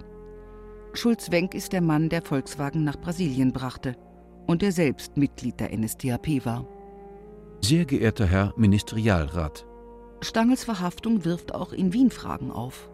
Schulz-Wenck 0.95 1.53
ist 1.53 1.71
der 1.71 1.81
Mann, 1.81 2.09
der 2.09 2.23
Volkswagen 2.23 2.83
nach 2.83 2.99
Brasilien 2.99 3.53
brachte 3.53 3.95
und 4.47 4.63
der 4.63 4.73
selbst 4.73 5.15
Mitglied 5.15 5.61
der 5.61 5.73
NSDAP 5.73 6.45
war. 6.45 6.67
Sehr 7.61 7.85
geehrter 7.85 8.25
Herr 8.25 8.53
Ministerialrat, 8.57 9.65
Stangels 10.21 10.63
Verhaftung 10.63 11.25
wirft 11.25 11.53
auch 11.53 11.73
in 11.73 11.93
Wien 11.93 12.09
Fragen 12.09 12.51
auf. 12.51 12.89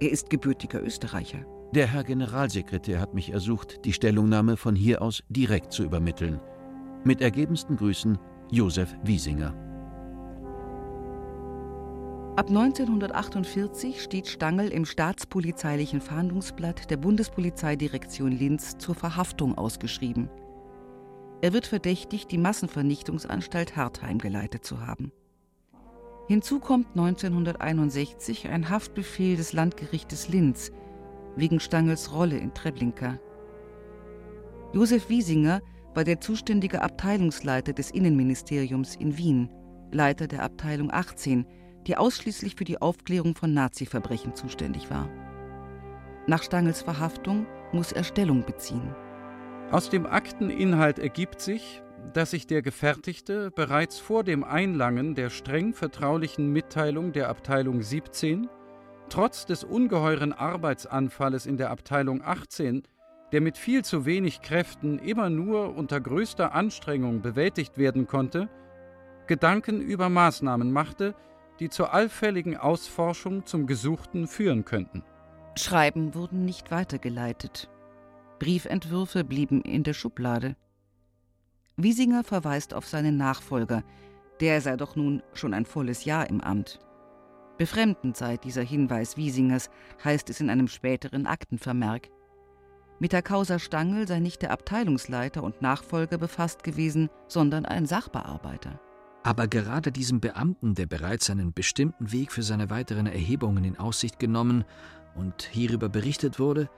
Er 0.00 0.10
ist 0.10 0.28
gebürtiger 0.28 0.82
Österreicher. 0.82 1.46
Der 1.72 1.86
Herr 1.86 2.04
Generalsekretär 2.04 3.00
hat 3.00 3.14
mich 3.14 3.30
ersucht, 3.30 3.84
die 3.84 3.92
Stellungnahme 3.92 4.56
von 4.56 4.74
hier 4.74 5.02
aus 5.02 5.22
direkt 5.28 5.72
zu 5.72 5.84
übermitteln. 5.84 6.40
Mit 7.04 7.20
ergebensten 7.20 7.76
Grüßen, 7.76 8.18
Josef 8.50 8.94
Wiesinger. 9.04 9.54
Ab 12.36 12.48
1948 12.48 14.02
steht 14.02 14.26
Stangl 14.26 14.68
im 14.68 14.84
staatspolizeilichen 14.84 16.00
Fahndungsblatt 16.00 16.90
der 16.90 16.96
Bundespolizeidirektion 16.96 18.32
Linz 18.32 18.76
zur 18.78 18.96
Verhaftung 18.96 19.56
ausgeschrieben. 19.56 20.28
Er 21.40 21.52
wird 21.52 21.66
verdächtigt, 21.66 22.32
die 22.32 22.38
Massenvernichtungsanstalt 22.38 23.76
Hartheim 23.76 24.18
geleitet 24.18 24.64
zu 24.64 24.84
haben. 24.84 25.12
Hinzu 26.26 26.58
kommt 26.58 26.88
1961 26.96 28.48
ein 28.48 28.70
Haftbefehl 28.70 29.36
des 29.36 29.52
Landgerichtes 29.52 30.28
Linz 30.28 30.72
wegen 31.36 31.60
Stangels 31.60 32.12
Rolle 32.12 32.38
in 32.38 32.54
Treblinka. 32.54 33.18
Josef 34.72 35.08
Wiesinger 35.08 35.60
war 35.94 36.04
der 36.04 36.20
zuständige 36.20 36.82
Abteilungsleiter 36.82 37.72
des 37.72 37.90
Innenministeriums 37.90 38.96
in 38.96 39.16
Wien, 39.18 39.50
Leiter 39.92 40.26
der 40.26 40.42
Abteilung 40.42 40.90
18, 40.90 41.46
die 41.86 41.96
ausschließlich 41.96 42.56
für 42.56 42.64
die 42.64 42.80
Aufklärung 42.80 43.34
von 43.34 43.52
Nazi-Verbrechen 43.52 44.34
zuständig 44.34 44.90
war. 44.90 45.08
Nach 46.26 46.42
Stangels 46.42 46.80
Verhaftung 46.80 47.46
muss 47.72 47.92
er 47.92 48.02
Stellung 48.02 48.44
beziehen. 48.44 48.94
Aus 49.70 49.90
dem 49.90 50.06
Akteninhalt 50.06 50.98
ergibt 50.98 51.40
sich, 51.40 51.82
dass 52.12 52.32
sich 52.32 52.46
der 52.46 52.62
Gefertigte 52.62 53.50
bereits 53.50 53.98
vor 53.98 54.24
dem 54.24 54.44
Einlangen 54.44 55.14
der 55.14 55.30
streng 55.30 55.74
vertraulichen 55.74 56.52
Mitteilung 56.52 57.12
der 57.12 57.28
Abteilung 57.28 57.82
17 57.82 58.48
trotz 59.08 59.46
des 59.46 59.64
ungeheuren 59.64 60.32
Arbeitsanfalles 60.32 61.46
in 61.46 61.56
der 61.56 61.70
Abteilung 61.70 62.22
18, 62.22 62.82
der 63.32 63.40
mit 63.40 63.58
viel 63.58 63.84
zu 63.84 64.06
wenig 64.06 64.42
Kräften 64.42 64.98
immer 64.98 65.30
nur 65.30 65.76
unter 65.76 66.00
größter 66.00 66.54
Anstrengung 66.54 67.22
bewältigt 67.22 67.78
werden 67.78 68.06
konnte, 68.06 68.48
Gedanken 69.26 69.80
über 69.80 70.08
Maßnahmen 70.08 70.72
machte, 70.72 71.14
die 71.60 71.68
zur 71.68 71.94
allfälligen 71.94 72.56
Ausforschung 72.56 73.46
zum 73.46 73.66
Gesuchten 73.66 74.26
führen 74.26 74.64
könnten. 74.64 75.02
Schreiben 75.56 76.14
wurden 76.14 76.44
nicht 76.44 76.70
weitergeleitet. 76.70 77.70
Briefentwürfe 78.38 79.24
blieben 79.24 79.62
in 79.62 79.84
der 79.84 79.94
Schublade. 79.94 80.56
Wiesinger 81.76 82.22
verweist 82.22 82.72
auf 82.72 82.86
seinen 82.86 83.16
Nachfolger, 83.16 83.82
der 84.40 84.60
sei 84.60 84.76
doch 84.76 84.94
nun 84.96 85.22
schon 85.32 85.54
ein 85.54 85.66
volles 85.66 86.04
Jahr 86.04 86.28
im 86.30 86.40
Amt. 86.40 86.78
Befremdend 87.58 88.16
sei 88.16 88.36
dieser 88.36 88.62
Hinweis 88.62 89.16
Wiesingers, 89.16 89.70
heißt 90.04 90.30
es 90.30 90.40
in 90.40 90.50
einem 90.50 90.68
späteren 90.68 91.26
Aktenvermerk. 91.26 92.10
Mit 93.00 93.12
der 93.12 93.22
Causa 93.22 93.58
Stangl 93.58 94.06
sei 94.06 94.20
nicht 94.20 94.42
der 94.42 94.50
Abteilungsleiter 94.52 95.42
und 95.42 95.62
Nachfolger 95.62 96.18
befasst 96.18 96.62
gewesen, 96.64 97.10
sondern 97.26 97.64
ein 97.64 97.86
Sachbearbeiter. 97.86 98.80
Aber 99.24 99.48
gerade 99.48 99.90
diesem 99.90 100.20
Beamten, 100.20 100.74
der 100.74 100.86
bereits 100.86 101.30
einen 101.30 101.52
bestimmten 101.52 102.12
Weg 102.12 102.30
für 102.30 102.42
seine 102.42 102.70
weiteren 102.70 103.06
Erhebungen 103.06 103.64
in 103.64 103.78
Aussicht 103.78 104.18
genommen 104.18 104.64
und 105.14 105.42
hierüber 105.42 105.88
berichtet 105.88 106.38
wurde, 106.38 106.68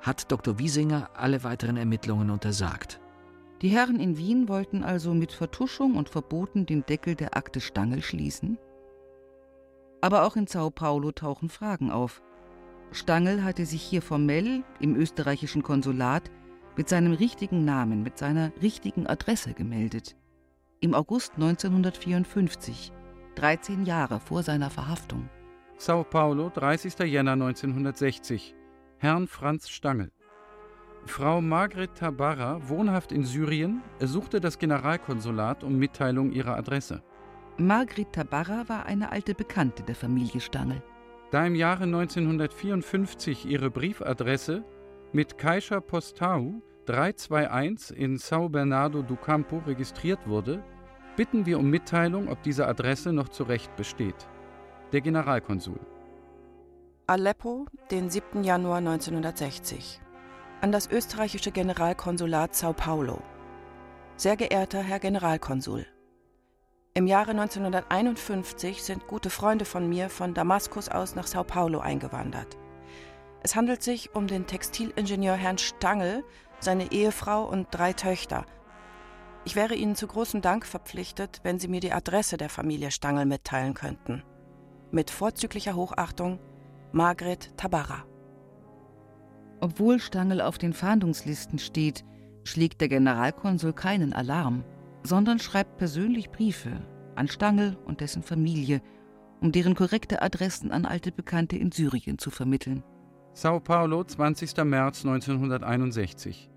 hat 0.00 0.30
Dr. 0.30 0.58
Wiesinger 0.58 1.10
alle 1.14 1.44
weiteren 1.44 1.76
Ermittlungen 1.76 2.30
untersagt. 2.30 3.00
Die 3.62 3.68
Herren 3.68 4.00
in 4.00 4.16
Wien 4.16 4.48
wollten 4.48 4.82
also 4.82 5.14
mit 5.14 5.32
Vertuschung 5.32 5.96
und 5.96 6.08
Verboten 6.08 6.66
den 6.66 6.84
Deckel 6.84 7.14
der 7.14 7.36
Akte 7.36 7.60
Stangl 7.60 8.02
schließen? 8.02 8.58
Aber 10.00 10.24
auch 10.24 10.36
in 10.36 10.46
Sao 10.46 10.70
Paulo 10.70 11.12
tauchen 11.12 11.48
Fragen 11.48 11.90
auf. 11.90 12.22
Stangl 12.92 13.42
hatte 13.42 13.64
sich 13.64 13.82
hier 13.82 14.02
formell 14.02 14.62
im 14.80 14.96
österreichischen 14.96 15.62
Konsulat 15.62 16.30
mit 16.76 16.88
seinem 16.88 17.12
richtigen 17.12 17.64
Namen, 17.64 18.02
mit 18.02 18.18
seiner 18.18 18.52
richtigen 18.60 19.06
Adresse 19.06 19.54
gemeldet. 19.54 20.16
Im 20.80 20.92
August 20.92 21.34
1954, 21.36 22.92
13 23.36 23.84
Jahre 23.86 24.20
vor 24.20 24.42
seiner 24.42 24.70
Verhaftung. 24.70 25.28
Sao 25.76 26.04
Paulo, 26.04 26.50
30. 26.50 26.98
Jänner 27.00 27.32
1960. 27.32 28.54
Herrn 28.98 29.26
Franz 29.26 29.68
Stangl. 29.68 30.12
Frau 31.06 31.40
Margret 31.40 31.94
Tabarra, 31.94 32.60
wohnhaft 32.68 33.12
in 33.12 33.24
Syrien, 33.24 33.82
ersuchte 33.98 34.40
das 34.40 34.58
Generalkonsulat 34.58 35.62
um 35.62 35.78
Mitteilung 35.78 36.32
ihrer 36.32 36.56
Adresse. 36.56 37.02
Margret 37.58 38.12
Tabarra 38.12 38.68
war 38.68 38.86
eine 38.86 39.12
alte 39.12 39.34
Bekannte 39.34 39.82
der 39.82 39.94
Familie 39.94 40.40
Stangl. 40.40 40.82
Da 41.30 41.46
im 41.46 41.54
Jahre 41.54 41.84
1954 41.84 43.46
ihre 43.46 43.70
Briefadresse 43.70 44.64
mit 45.12 45.38
Caixa 45.38 45.80
Postau 45.80 46.54
321 46.86 47.96
in 47.96 48.16
São 48.18 48.48
Bernardo 48.48 49.02
do 49.02 49.16
Campo 49.16 49.58
registriert 49.66 50.26
wurde, 50.26 50.62
bitten 51.16 51.46
wir 51.46 51.58
um 51.58 51.70
Mitteilung, 51.70 52.28
ob 52.28 52.42
diese 52.42 52.66
Adresse 52.66 53.12
noch 53.12 53.28
zu 53.28 53.44
Recht 53.44 53.74
besteht. 53.76 54.28
Der 54.92 55.00
Generalkonsul. 55.00 55.80
Aleppo, 57.06 57.66
den 57.90 58.10
7. 58.10 58.42
Januar 58.44 58.78
1960. 58.78 60.00
An 60.64 60.72
das 60.72 60.90
österreichische 60.90 61.50
Generalkonsulat 61.50 62.54
Sao 62.54 62.72
Paulo. 62.72 63.20
Sehr 64.16 64.34
geehrter 64.34 64.80
Herr 64.80 64.98
Generalkonsul, 64.98 65.84
im 66.94 67.06
Jahre 67.06 67.32
1951 67.32 68.82
sind 68.82 69.06
gute 69.06 69.28
Freunde 69.28 69.66
von 69.66 69.86
mir 69.86 70.08
von 70.08 70.32
Damaskus 70.32 70.88
aus 70.88 71.16
nach 71.16 71.26
Sao 71.26 71.44
Paulo 71.44 71.80
eingewandert. 71.80 72.56
Es 73.42 73.54
handelt 73.54 73.82
sich 73.82 74.14
um 74.14 74.26
den 74.26 74.46
Textilingenieur 74.46 75.34
Herrn 75.34 75.58
Stangl, 75.58 76.24
seine 76.60 76.92
Ehefrau 76.92 77.44
und 77.44 77.68
drei 77.70 77.92
Töchter. 77.92 78.46
Ich 79.44 79.56
wäre 79.56 79.74
Ihnen 79.74 79.96
zu 79.96 80.06
großem 80.06 80.40
Dank 80.40 80.64
verpflichtet, 80.64 81.40
wenn 81.42 81.58
Sie 81.58 81.68
mir 81.68 81.80
die 81.80 81.92
Adresse 81.92 82.38
der 82.38 82.48
Familie 82.48 82.90
Stangl 82.90 83.26
mitteilen 83.26 83.74
könnten. 83.74 84.22
Mit 84.92 85.10
vorzüglicher 85.10 85.74
Hochachtung, 85.74 86.38
Margret 86.90 87.54
Tabarra. 87.58 88.06
Obwohl 89.64 89.98
Stangl 89.98 90.40
auf 90.40 90.58
den 90.58 90.74
Fahndungslisten 90.74 91.58
steht, 91.58 92.04
schlägt 92.44 92.80
der 92.80 92.88
Generalkonsul 92.88 93.72
keinen 93.72 94.12
Alarm 94.12 94.62
sondern 95.04 95.38
schreibt 95.38 95.76
persönlich 95.76 96.30
Briefe 96.30 96.82
an 97.14 97.28
Stangl 97.28 97.76
und 97.84 98.00
dessen 98.00 98.22
Familie, 98.22 98.80
um 99.40 99.52
deren 99.52 99.74
korrekte 99.74 100.22
Adressen 100.22 100.72
an 100.72 100.86
alte 100.86 101.12
Bekannte 101.12 101.56
in 101.56 101.70
Syrien 101.70 102.18
zu 102.18 102.30
vermitteln. 102.30 102.82
Sao 103.34 103.60
Paulo, 103.60 104.02
20. 104.02 104.56
März 104.64 105.04
1961. 105.04 106.50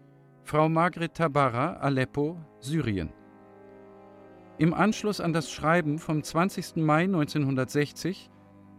Frau 0.44 0.70
Margret 0.70 1.14
Tabarra, 1.14 1.74
Aleppo, 1.74 2.40
Syrien. 2.60 3.12
Im 4.58 4.74
Anschluss 4.74 5.20
an 5.20 5.34
das 5.34 5.52
Schreiben 5.52 6.00
vom 6.00 6.24
20. 6.24 6.78
Mai 6.78 7.04
1960, 7.04 8.32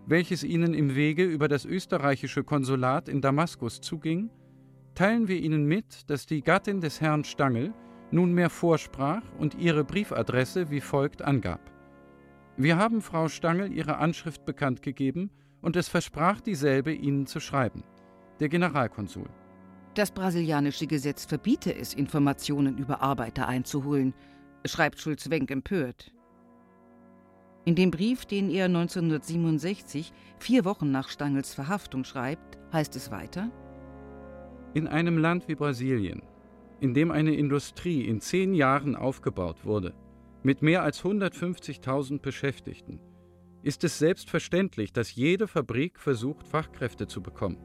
welches 0.08 0.42
Ihnen 0.42 0.72
im 0.72 0.94
Wege 0.94 1.24
über 1.24 1.48
das 1.48 1.66
österreichische 1.66 2.42
Konsulat 2.42 3.08
in 3.08 3.20
Damaskus 3.20 3.82
zuging, 3.82 4.30
teilen 4.94 5.28
wir 5.28 5.38
Ihnen 5.38 5.66
mit, 5.66 6.08
dass 6.08 6.24
die 6.24 6.40
Gattin 6.40 6.80
des 6.80 7.00
Herrn 7.02 7.24
Stangl 7.24 7.74
nunmehr 8.10 8.48
vorsprach 8.48 9.22
und 9.38 9.54
ihre 9.54 9.84
Briefadresse 9.84 10.70
wie 10.70 10.80
folgt 10.80 11.20
angab. 11.20 11.60
Wir 12.56 12.78
haben 12.78 13.02
Frau 13.02 13.28
Stangl 13.28 13.70
ihre 13.70 13.98
Anschrift 13.98 14.46
bekannt 14.46 14.80
gegeben 14.80 15.30
und 15.60 15.76
es 15.76 15.88
versprach 15.88 16.40
dieselbe 16.40 16.92
Ihnen 16.92 17.26
zu 17.26 17.38
schreiben. 17.38 17.84
Der 18.40 18.48
Generalkonsul. 18.48 19.28
Das 19.94 20.10
brasilianische 20.10 20.86
Gesetz 20.86 21.26
verbiete 21.26 21.74
es, 21.74 21.92
Informationen 21.92 22.78
über 22.78 23.02
Arbeiter 23.02 23.46
einzuholen, 23.46 24.14
schreibt 24.64 25.00
Schulz-Wenck 25.00 25.50
empört. 25.50 26.12
In 27.68 27.74
dem 27.74 27.90
Brief, 27.90 28.24
den 28.24 28.48
er 28.48 28.64
1967, 28.64 30.10
vier 30.38 30.64
Wochen 30.64 30.90
nach 30.90 31.10
Stangls 31.10 31.52
Verhaftung 31.52 32.02
schreibt, 32.04 32.58
heißt 32.72 32.96
es 32.96 33.10
weiter: 33.10 33.50
In 34.72 34.86
einem 34.86 35.18
Land 35.18 35.48
wie 35.48 35.54
Brasilien, 35.54 36.22
in 36.80 36.94
dem 36.94 37.10
eine 37.10 37.34
Industrie 37.34 38.06
in 38.06 38.22
zehn 38.22 38.54
Jahren 38.54 38.96
aufgebaut 38.96 39.66
wurde, 39.66 39.92
mit 40.42 40.62
mehr 40.62 40.82
als 40.82 41.02
150.000 41.02 42.22
Beschäftigten, 42.22 43.00
ist 43.62 43.84
es 43.84 43.98
selbstverständlich, 43.98 44.94
dass 44.94 45.14
jede 45.14 45.46
Fabrik 45.46 46.00
versucht, 46.00 46.48
Fachkräfte 46.48 47.06
zu 47.06 47.20
bekommen. 47.20 47.58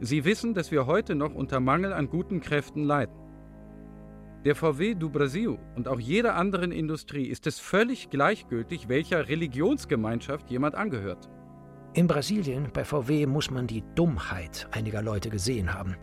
Sie 0.00 0.24
wissen, 0.24 0.54
dass 0.54 0.72
wir 0.72 0.86
heute 0.86 1.14
noch 1.14 1.36
unter 1.36 1.60
Mangel 1.60 1.92
an 1.92 2.08
guten 2.08 2.40
Kräften 2.40 2.82
leiden. 2.82 3.14
Der 4.44 4.54
VW 4.54 4.94
du 4.94 5.08
Brasil 5.08 5.58
und 5.74 5.88
auch 5.88 5.98
jeder 5.98 6.36
anderen 6.36 6.70
Industrie 6.70 7.26
ist 7.28 7.46
es 7.46 7.58
völlig 7.58 8.10
gleichgültig, 8.10 8.88
welcher 8.88 9.26
Religionsgemeinschaft 9.28 10.50
jemand 10.50 10.74
angehört. 10.74 11.30
In 11.94 12.06
Brasilien 12.06 12.68
bei 12.72 12.84
VW 12.84 13.26
muss 13.26 13.50
man 13.50 13.66
die 13.66 13.82
Dummheit 13.94 14.68
einiger 14.70 15.00
Leute 15.00 15.30
gesehen 15.30 15.72
haben. 15.72 15.96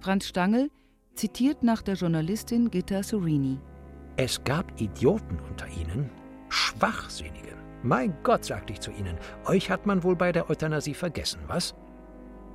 Franz 0.00 0.26
Stangl 0.26 0.70
zitiert 1.14 1.62
nach 1.62 1.80
der 1.80 1.94
Journalistin 1.94 2.70
Gitta 2.70 3.02
Sorini. 3.02 3.58
Es 4.16 4.44
gab 4.44 4.78
Idioten 4.78 5.38
unter 5.48 5.66
ihnen, 5.68 6.10
Schwachsinnige. 6.50 7.56
Mein 7.82 8.14
Gott, 8.22 8.44
sagte 8.44 8.74
ich 8.74 8.80
zu 8.80 8.90
ihnen, 8.90 9.16
euch 9.46 9.70
hat 9.70 9.86
man 9.86 10.02
wohl 10.02 10.16
bei 10.16 10.30
der 10.30 10.50
Euthanasie 10.50 10.94
vergessen, 10.94 11.40
was? 11.46 11.74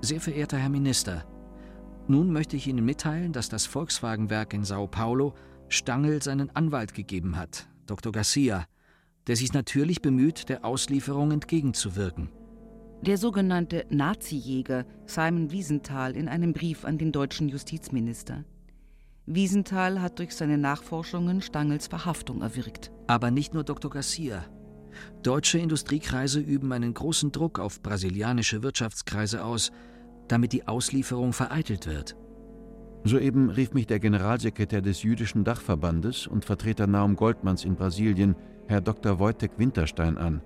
Sehr 0.01 0.21
verehrter 0.21 0.58
Herr 0.58 0.69
Minister, 0.69 1.25
nun 2.10 2.32
möchte 2.32 2.56
ich 2.56 2.67
Ihnen 2.67 2.86
mitteilen, 2.86 3.34
dass 3.34 3.50
das 3.50 3.65
Volkswagenwerk 3.65 4.54
in 4.54 4.63
Sao 4.63 4.88
Paulo 4.88 5.34
Stangl 5.70 6.22
seinen 6.22 6.50
Anwalt 6.56 6.93
gegeben 6.93 7.38
hat, 7.38 7.67
Dr. 7.86 8.12
Garcia, 8.12 8.65
der 9.28 9.36
sich 9.36 9.54
natürlich 9.54 10.02
bemüht, 10.02 10.50
der 10.50 10.63
Auslieferung 10.63 11.32
entgegenzuwirken. 11.32 12.30
Der 13.02 13.17
sogenannte 13.17 13.86
Nazi-Jäger 13.89 14.86
Simon 15.06 15.52
Wiesenthal 15.52 16.15
in 16.15 16.28
einem 16.28 16.54
Brief 16.54 16.84
an 16.84 16.98
den 16.98 17.12
deutschen 17.12 17.48
Justizminister. 17.48 18.43
Wiesenthal 19.26 20.02
hat 20.02 20.20
durch 20.20 20.34
seine 20.34 20.58
Nachforschungen 20.58 21.41
Stangels 21.41 21.88
Verhaftung 21.88 22.41
erwirkt. 22.41 22.91
Aber 23.08 23.30
nicht 23.30 23.54
nur 23.54 23.63
Dr. 23.63 23.91
Garcia. 23.91 24.46
Deutsche 25.22 25.60
Industriekreise 25.60 26.39
üben 26.39 26.72
einen 26.72 26.93
großen 26.93 27.32
Druck 27.32 27.60
auf 27.60 27.82
brasilianische 27.84 28.63
Wirtschaftskreise 28.63 29.43
aus, 29.43 29.72
damit 30.28 30.54
die 30.54 30.68
Auslieferung 30.68 31.34
vereitelt 31.34 31.88
wird. 31.88 32.16
Soeben 33.04 33.50
rief 33.50 33.74
mich 33.74 33.88
der 33.88 34.00
Generalsekretär 34.00 34.82
des 34.82 35.04
Jüdischen 35.04 35.44
Dachverbandes 35.44 36.28
und 36.28 36.46
Vertreter 36.46 36.88
Naum 36.88 37.16
Goldmanns 37.16 37.63
in 37.63 37.76
Brasilien, 37.76 38.36
Herr 38.68 38.82
Dr. 38.82 39.20
Wojtek 39.20 39.52
Winterstein, 39.58 40.18
an. 40.18 40.42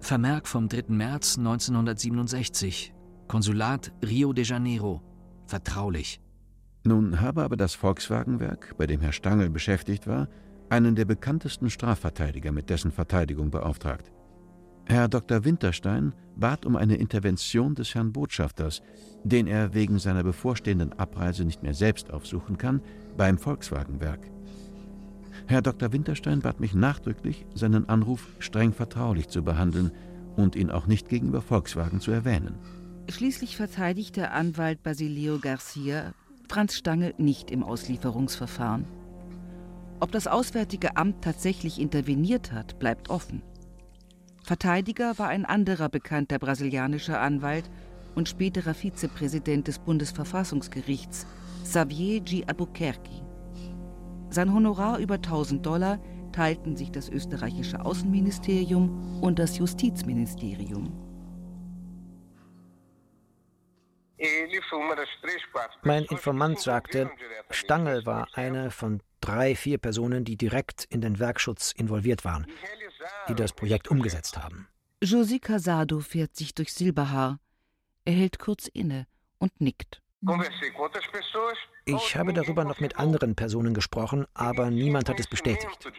Vermerk 0.00 0.48
vom 0.48 0.68
3. 0.68 0.84
März 0.88 1.38
1967. 1.38 2.92
Konsulat 3.28 3.92
Rio 4.04 4.32
de 4.32 4.44
Janeiro. 4.44 5.02
Vertraulich. 5.46 6.20
Nun 6.84 7.20
habe 7.20 7.42
aber 7.42 7.56
das 7.56 7.74
Volkswagenwerk, 7.74 8.74
bei 8.78 8.86
dem 8.86 9.00
Herr 9.00 9.12
Stangl 9.12 9.50
beschäftigt 9.50 10.06
war, 10.06 10.28
einen 10.70 10.94
der 10.94 11.04
bekanntesten 11.04 11.68
Strafverteidiger 11.68 12.52
mit 12.52 12.70
dessen 12.70 12.90
Verteidigung 12.90 13.50
beauftragt. 13.50 14.10
Herr 14.90 15.06
Dr. 15.06 15.44
Winterstein 15.44 16.14
bat 16.34 16.66
um 16.66 16.74
eine 16.74 16.96
Intervention 16.96 17.76
des 17.76 17.94
Herrn 17.94 18.12
Botschafters, 18.12 18.82
den 19.22 19.46
er 19.46 19.72
wegen 19.72 20.00
seiner 20.00 20.24
bevorstehenden 20.24 20.92
Abreise 20.94 21.44
nicht 21.44 21.62
mehr 21.62 21.74
selbst 21.74 22.10
aufsuchen 22.10 22.58
kann, 22.58 22.82
beim 23.16 23.38
Volkswagenwerk. 23.38 24.18
Herr 25.46 25.62
Dr. 25.62 25.92
Winterstein 25.92 26.40
bat 26.40 26.58
mich 26.58 26.74
nachdrücklich, 26.74 27.46
seinen 27.54 27.88
Anruf 27.88 28.26
streng 28.40 28.72
vertraulich 28.72 29.28
zu 29.28 29.44
behandeln 29.44 29.92
und 30.34 30.56
ihn 30.56 30.72
auch 30.72 30.88
nicht 30.88 31.08
gegenüber 31.08 31.40
Volkswagen 31.40 32.00
zu 32.00 32.10
erwähnen. 32.10 32.56
Schließlich 33.08 33.56
verteidigt 33.56 34.16
der 34.16 34.34
Anwalt 34.34 34.82
Basilio 34.82 35.38
Garcia 35.38 36.14
Franz 36.48 36.74
Stange 36.74 37.14
nicht 37.16 37.52
im 37.52 37.62
Auslieferungsverfahren. 37.62 38.86
Ob 40.00 40.10
das 40.10 40.26
Auswärtige 40.26 40.96
Amt 40.96 41.22
tatsächlich 41.22 41.80
interveniert 41.80 42.50
hat, 42.50 42.80
bleibt 42.80 43.08
offen. 43.08 43.42
Verteidiger 44.50 45.16
war 45.16 45.28
ein 45.28 45.44
anderer 45.44 45.88
bekannter 45.88 46.40
brasilianischer 46.40 47.20
Anwalt 47.20 47.70
und 48.16 48.28
späterer 48.28 48.74
Vizepräsident 48.74 49.68
des 49.68 49.78
Bundesverfassungsgerichts, 49.78 51.24
Xavier 51.62 52.18
G. 52.18 52.44
Albuquerque. 52.48 53.22
Sein 54.30 54.52
Honorar 54.52 54.98
über 54.98 55.14
1000 55.14 55.64
Dollar 55.64 56.00
teilten 56.32 56.76
sich 56.76 56.90
das 56.90 57.08
österreichische 57.08 57.84
Außenministerium 57.84 59.22
und 59.22 59.38
das 59.38 59.56
Justizministerium. 59.56 60.92
Mein 65.82 66.04
Informant 66.06 66.58
sagte, 66.58 67.08
Stangl 67.50 68.04
war 68.04 68.26
eine 68.32 68.72
von 68.72 69.00
drei, 69.20 69.54
vier 69.54 69.78
Personen, 69.78 70.24
die 70.24 70.36
direkt 70.36 70.86
in 70.90 71.00
den 71.00 71.20
Werkschutz 71.20 71.70
involviert 71.70 72.24
waren, 72.24 72.48
die 73.28 73.34
das 73.34 73.52
Projekt 73.52 73.88
umgesetzt 73.88 74.38
haben. 74.38 74.68
José 75.02 75.40
Casado 75.40 76.00
fährt 76.00 76.36
sich 76.36 76.54
durch 76.54 76.72
Silberhaar. 76.72 77.38
Er 78.04 78.12
hält 78.12 78.38
kurz 78.38 78.66
inne 78.68 79.06
und 79.38 79.60
nickt. 79.60 80.02
Ich 81.86 82.16
habe 82.16 82.34
darüber 82.34 82.64
noch 82.64 82.80
mit 82.80 82.98
anderen 82.98 83.34
Personen 83.34 83.72
gesprochen, 83.72 84.26
aber 84.34 84.70
niemand 84.70 85.08
hat 85.08 85.18
es 85.18 85.26
bestätigt. 85.26 85.90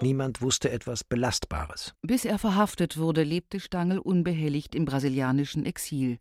Niemand 0.00 0.40
wusste 0.40 0.70
etwas 0.70 1.02
Belastbares. 1.02 1.94
Bis 2.02 2.24
er 2.24 2.38
verhaftet 2.38 2.96
wurde, 2.96 3.24
lebte 3.24 3.58
Stangl 3.58 3.98
unbehelligt 3.98 4.76
im 4.76 4.84
brasilianischen 4.84 5.66
Exil. 5.66 6.18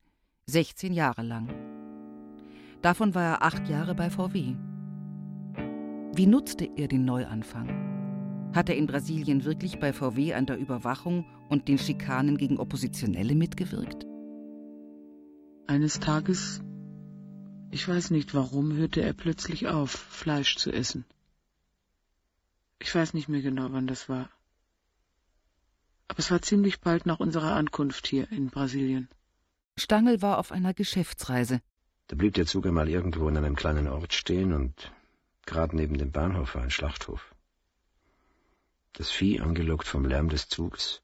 16 0.48 0.94
Jahre 0.94 1.22
lang. 1.22 1.54
Davon 2.82 3.14
war 3.14 3.24
er 3.24 3.44
acht 3.44 3.68
Jahre 3.68 3.94
bei 3.94 4.10
VW. 4.10 4.56
Wie 6.14 6.28
nutzte 6.28 6.70
er 6.76 6.88
den 6.88 7.06
Neuanfang? 7.06 7.85
Hat 8.56 8.70
er 8.70 8.78
in 8.78 8.88
Brasilien 8.88 9.44
wirklich 9.44 9.80
bei 9.80 9.92
VW 9.94 10.34
an 10.34 10.46
der 10.46 10.58
Überwachung 10.58 11.26
und 11.50 11.68
den 11.68 11.78
Schikanen 11.78 12.38
gegen 12.38 12.58
Oppositionelle 12.58 13.36
mitgewirkt? 13.36 14.06
Eines 15.68 16.00
Tages 16.00 16.62
ich 17.76 17.90
weiß 17.90 18.12
nicht 18.12 18.34
warum, 18.34 18.74
hörte 18.78 19.02
er 19.02 19.12
plötzlich 19.12 19.68
auf, 19.68 19.92
Fleisch 19.92 20.56
zu 20.56 20.72
essen. 20.72 21.04
Ich 22.80 22.96
weiß 22.96 23.14
nicht 23.14 23.28
mehr 23.28 23.42
genau, 23.42 23.68
wann 23.72 23.86
das 23.86 24.08
war. 24.08 24.30
Aber 26.08 26.20
es 26.20 26.32
war 26.32 26.42
ziemlich 26.42 26.80
bald 26.80 27.06
nach 27.06 27.20
unserer 27.20 27.54
Ankunft 27.54 28.08
hier 28.08 28.32
in 28.32 28.50
Brasilien. 28.50 29.10
Stangl 29.76 30.22
war 30.22 30.38
auf 30.38 30.54
einer 30.54 30.74
Geschäftsreise. 30.74 31.60
Da 32.08 32.16
blieb 32.16 32.36
der 32.36 32.46
Zug 32.46 32.66
einmal 32.66 32.88
irgendwo 32.88 33.28
in 33.28 33.36
einem 33.36 33.58
kleinen 33.58 33.90
Ort 33.90 34.14
stehen 34.14 34.54
und 34.54 34.94
gerade 35.46 35.76
neben 35.76 35.98
dem 35.98 36.14
Bahnhof 36.14 36.56
war 36.56 36.62
ein 36.62 36.72
Schlachthof. 36.72 37.35
Das 38.98 39.12
Vieh, 39.12 39.42
angelockt 39.42 39.88
vom 39.88 40.06
Lärm 40.06 40.30
des 40.30 40.48
Zugs, 40.48 41.02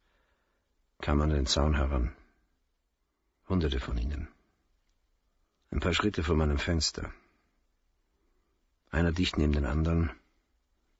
kam 1.01 1.19
an 1.19 1.29
den 1.29 1.45
Zaun 1.45 1.75
heran. 1.75 2.15
Hunderte 3.49 3.81
von 3.81 3.97
ihnen. 3.97 4.29
Ein 5.71 5.81
paar 5.81 5.93
Schritte 5.93 6.23
vor 6.23 6.37
meinem 6.37 6.57
Fenster. 6.57 7.13
Einer 8.91 9.11
dicht 9.11 9.37
neben 9.37 9.51
den 9.51 9.65
anderen, 9.65 10.09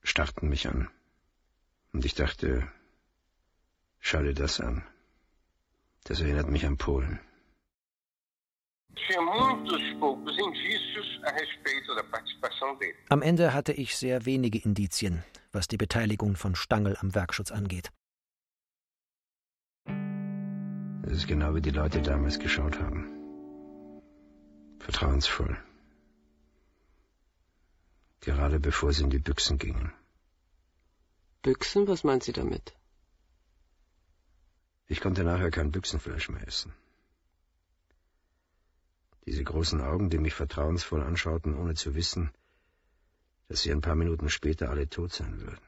starrten 0.03 0.49
mich 0.49 0.67
an. 0.67 0.89
Und 1.93 2.03
ich 2.03 2.13
dachte, 2.13 2.69
schau 4.01 4.21
dir 4.21 4.33
das 4.33 4.59
an. 4.59 4.83
Das 6.03 6.19
erinnert 6.19 6.49
mich 6.49 6.65
an 6.65 6.75
Polen. 6.75 7.21
Am 13.09 13.21
Ende 13.21 13.53
hatte 13.53 13.73
ich 13.73 13.95
sehr 13.95 14.25
wenige 14.25 14.59
Indizien, 14.59 15.23
was 15.51 15.67
die 15.67 15.77
Beteiligung 15.77 16.35
von 16.35 16.55
Stangl 16.55 16.97
am 16.99 17.13
Werkschutz 17.15 17.51
angeht. 17.51 17.91
Das 21.03 21.13
ist 21.13 21.27
genau 21.27 21.55
wie 21.55 21.61
die 21.61 21.71
Leute 21.71 22.01
damals 22.01 22.39
geschaut 22.39 22.79
haben 22.79 23.21
vertrauensvoll. 24.81 25.57
Gerade 28.21 28.59
bevor 28.59 28.93
sie 28.93 29.03
in 29.03 29.09
die 29.09 29.19
Büchsen 29.19 29.57
gingen. 29.57 29.93
Büchsen? 31.41 31.87
Was 31.87 32.03
meint 32.03 32.23
sie 32.23 32.33
damit? 32.33 32.75
Ich 34.87 35.01
konnte 35.01 35.23
nachher 35.23 35.51
kein 35.51 35.71
Büchsenfleisch 35.71 36.29
mehr 36.29 36.47
essen. 36.47 36.73
Diese 39.25 39.43
großen 39.43 39.81
Augen, 39.81 40.09
die 40.09 40.17
mich 40.17 40.33
vertrauensvoll 40.33 41.03
anschauten, 41.03 41.55
ohne 41.55 41.75
zu 41.75 41.95
wissen, 41.95 42.31
dass 43.47 43.61
sie 43.61 43.71
ein 43.71 43.81
paar 43.81 43.95
Minuten 43.95 44.29
später 44.29 44.69
alle 44.69 44.89
tot 44.89 45.13
sein 45.13 45.39
würden. 45.41 45.65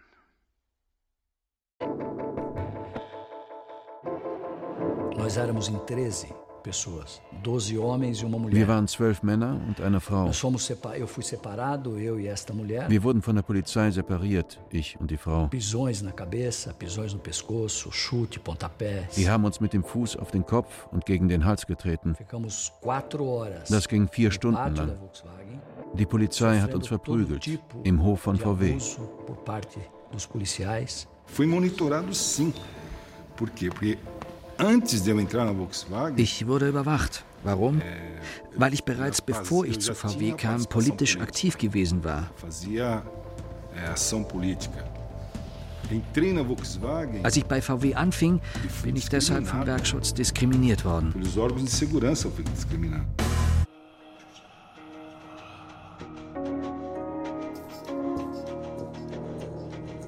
Nós 5.15 5.37
éramos 5.37 5.69
em 5.69 5.85
13 5.85 6.42
pessoas, 6.63 7.21
12 7.43 7.77
homens 7.77 8.21
e 8.21 8.25
uma 8.25 8.39
mulher. 8.39 8.55
Wir 8.55 8.67
waren 8.67 8.87
zwölf 8.87 9.21
Männer 9.21 9.59
und 9.67 9.81
eine 9.81 9.99
Frau. 9.99 10.29
E. 10.29 10.31
Wir 12.89 13.03
wurden 13.03 13.21
von 13.21 13.35
der 13.35 13.43
Polizei 13.43 13.91
separiert, 13.91 14.59
ich 14.69 14.97
und 14.99 15.11
die 15.11 15.17
Frau. 15.17 15.49
Sie 19.09 19.29
haben 19.29 19.45
uns 19.45 19.59
mit 19.59 19.73
dem 19.73 19.83
Fuß 19.83 20.17
auf 20.17 20.31
den 20.31 20.45
Kopf 20.45 20.87
und 20.91 21.05
gegen 21.05 21.27
den 21.27 21.45
Hals 21.45 21.67
getreten. 21.67 22.15
Das 23.69 23.87
ging 23.87 24.07
vier 24.07 24.31
Stunden 24.31 24.75
lang. 24.75 24.97
Die 25.93 26.05
Polizei 26.05 26.59
hat 26.59 26.73
uns 26.73 26.87
verprügelt 26.87 27.59
im 27.83 28.01
Hof 28.01 28.21
von 28.21 28.37
VW. 28.37 28.79
Fui 31.25 31.47
monitorado 31.47 32.13
sim. 32.13 32.53
Por 33.35 33.49
quê? 33.49 33.69
Porque 33.69 33.97
ich 36.15 36.47
wurde 36.47 36.69
überwacht. 36.69 37.23
Warum? 37.43 37.81
Weil 38.55 38.73
ich 38.73 38.83
bereits 38.83 39.21
bevor 39.21 39.65
ich 39.65 39.79
zu 39.79 39.93
VW 39.93 40.33
kam, 40.33 40.65
politisch 40.65 41.17
aktiv 41.17 41.57
gewesen 41.57 42.03
war. 42.03 42.29
Als 47.23 47.37
ich 47.37 47.45
bei 47.45 47.61
VW 47.61 47.95
anfing, 47.95 48.39
bin 48.83 48.95
ich 48.95 49.09
deshalb 49.09 49.47
vom 49.47 49.65
Werkschutz 49.65 50.13
diskriminiert 50.13 50.85
worden. 50.85 51.13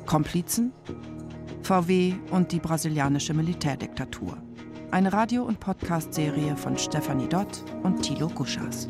Komplizen? 0.05 0.71
VW 1.65 2.13
und 2.29 2.51
die 2.51 2.59
brasilianische 2.59 3.33
Militärdiktatur. 3.33 4.37
Eine 4.91 5.11
Radio- 5.11 5.45
und 5.45 5.59
Podcast-Serie 5.59 6.55
von 6.55 6.77
Stefanie 6.77 7.27
Dott 7.27 7.63
und 7.81 8.03
Thilo 8.03 8.27
Guschas. 8.27 8.87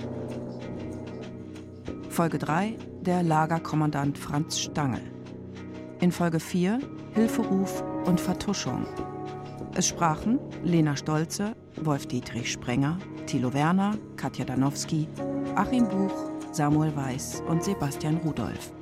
Folge 2.09 2.37
3: 2.37 2.75
Der 2.99 3.23
Lagerkommandant 3.23 4.17
Franz 4.17 4.59
Stangl. 4.59 4.99
In 6.01 6.11
Folge 6.11 6.41
4: 6.41 6.79
Hilferuf 7.13 7.81
und 8.07 8.19
Vertuschung. 8.19 8.85
Es 9.75 9.87
sprachen 9.87 10.37
Lena 10.61 10.97
Stolze, 10.97 11.55
Wolf-Dietrich 11.81 12.51
Sprenger, 12.51 12.97
Thilo 13.25 13.53
Werner, 13.53 13.97
Katja 14.17 14.43
Danowski, 14.43 15.07
Achim 15.55 15.87
Buch, 15.87 16.29
Samuel 16.51 16.93
Weiß 16.93 17.41
und 17.47 17.63
Sebastian 17.63 18.17
Rudolph. 18.17 18.73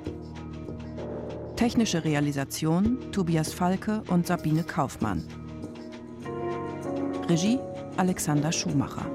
Technische 1.63 2.03
Realisation 2.03 2.99
Tobias 3.13 3.53
Falke 3.53 4.03
und 4.09 4.27
Sabine 4.27 4.65
Kaufmann. 4.65 5.23
Regie 7.29 7.57
Alexander 7.95 8.51
Schumacher. 8.51 9.05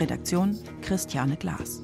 Redaktion 0.00 0.58
Christiane 0.80 1.36
Glas. 1.36 1.82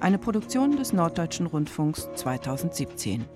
Eine 0.00 0.18
Produktion 0.18 0.76
des 0.76 0.92
Norddeutschen 0.92 1.46
Rundfunks 1.46 2.08
2017. 2.16 3.26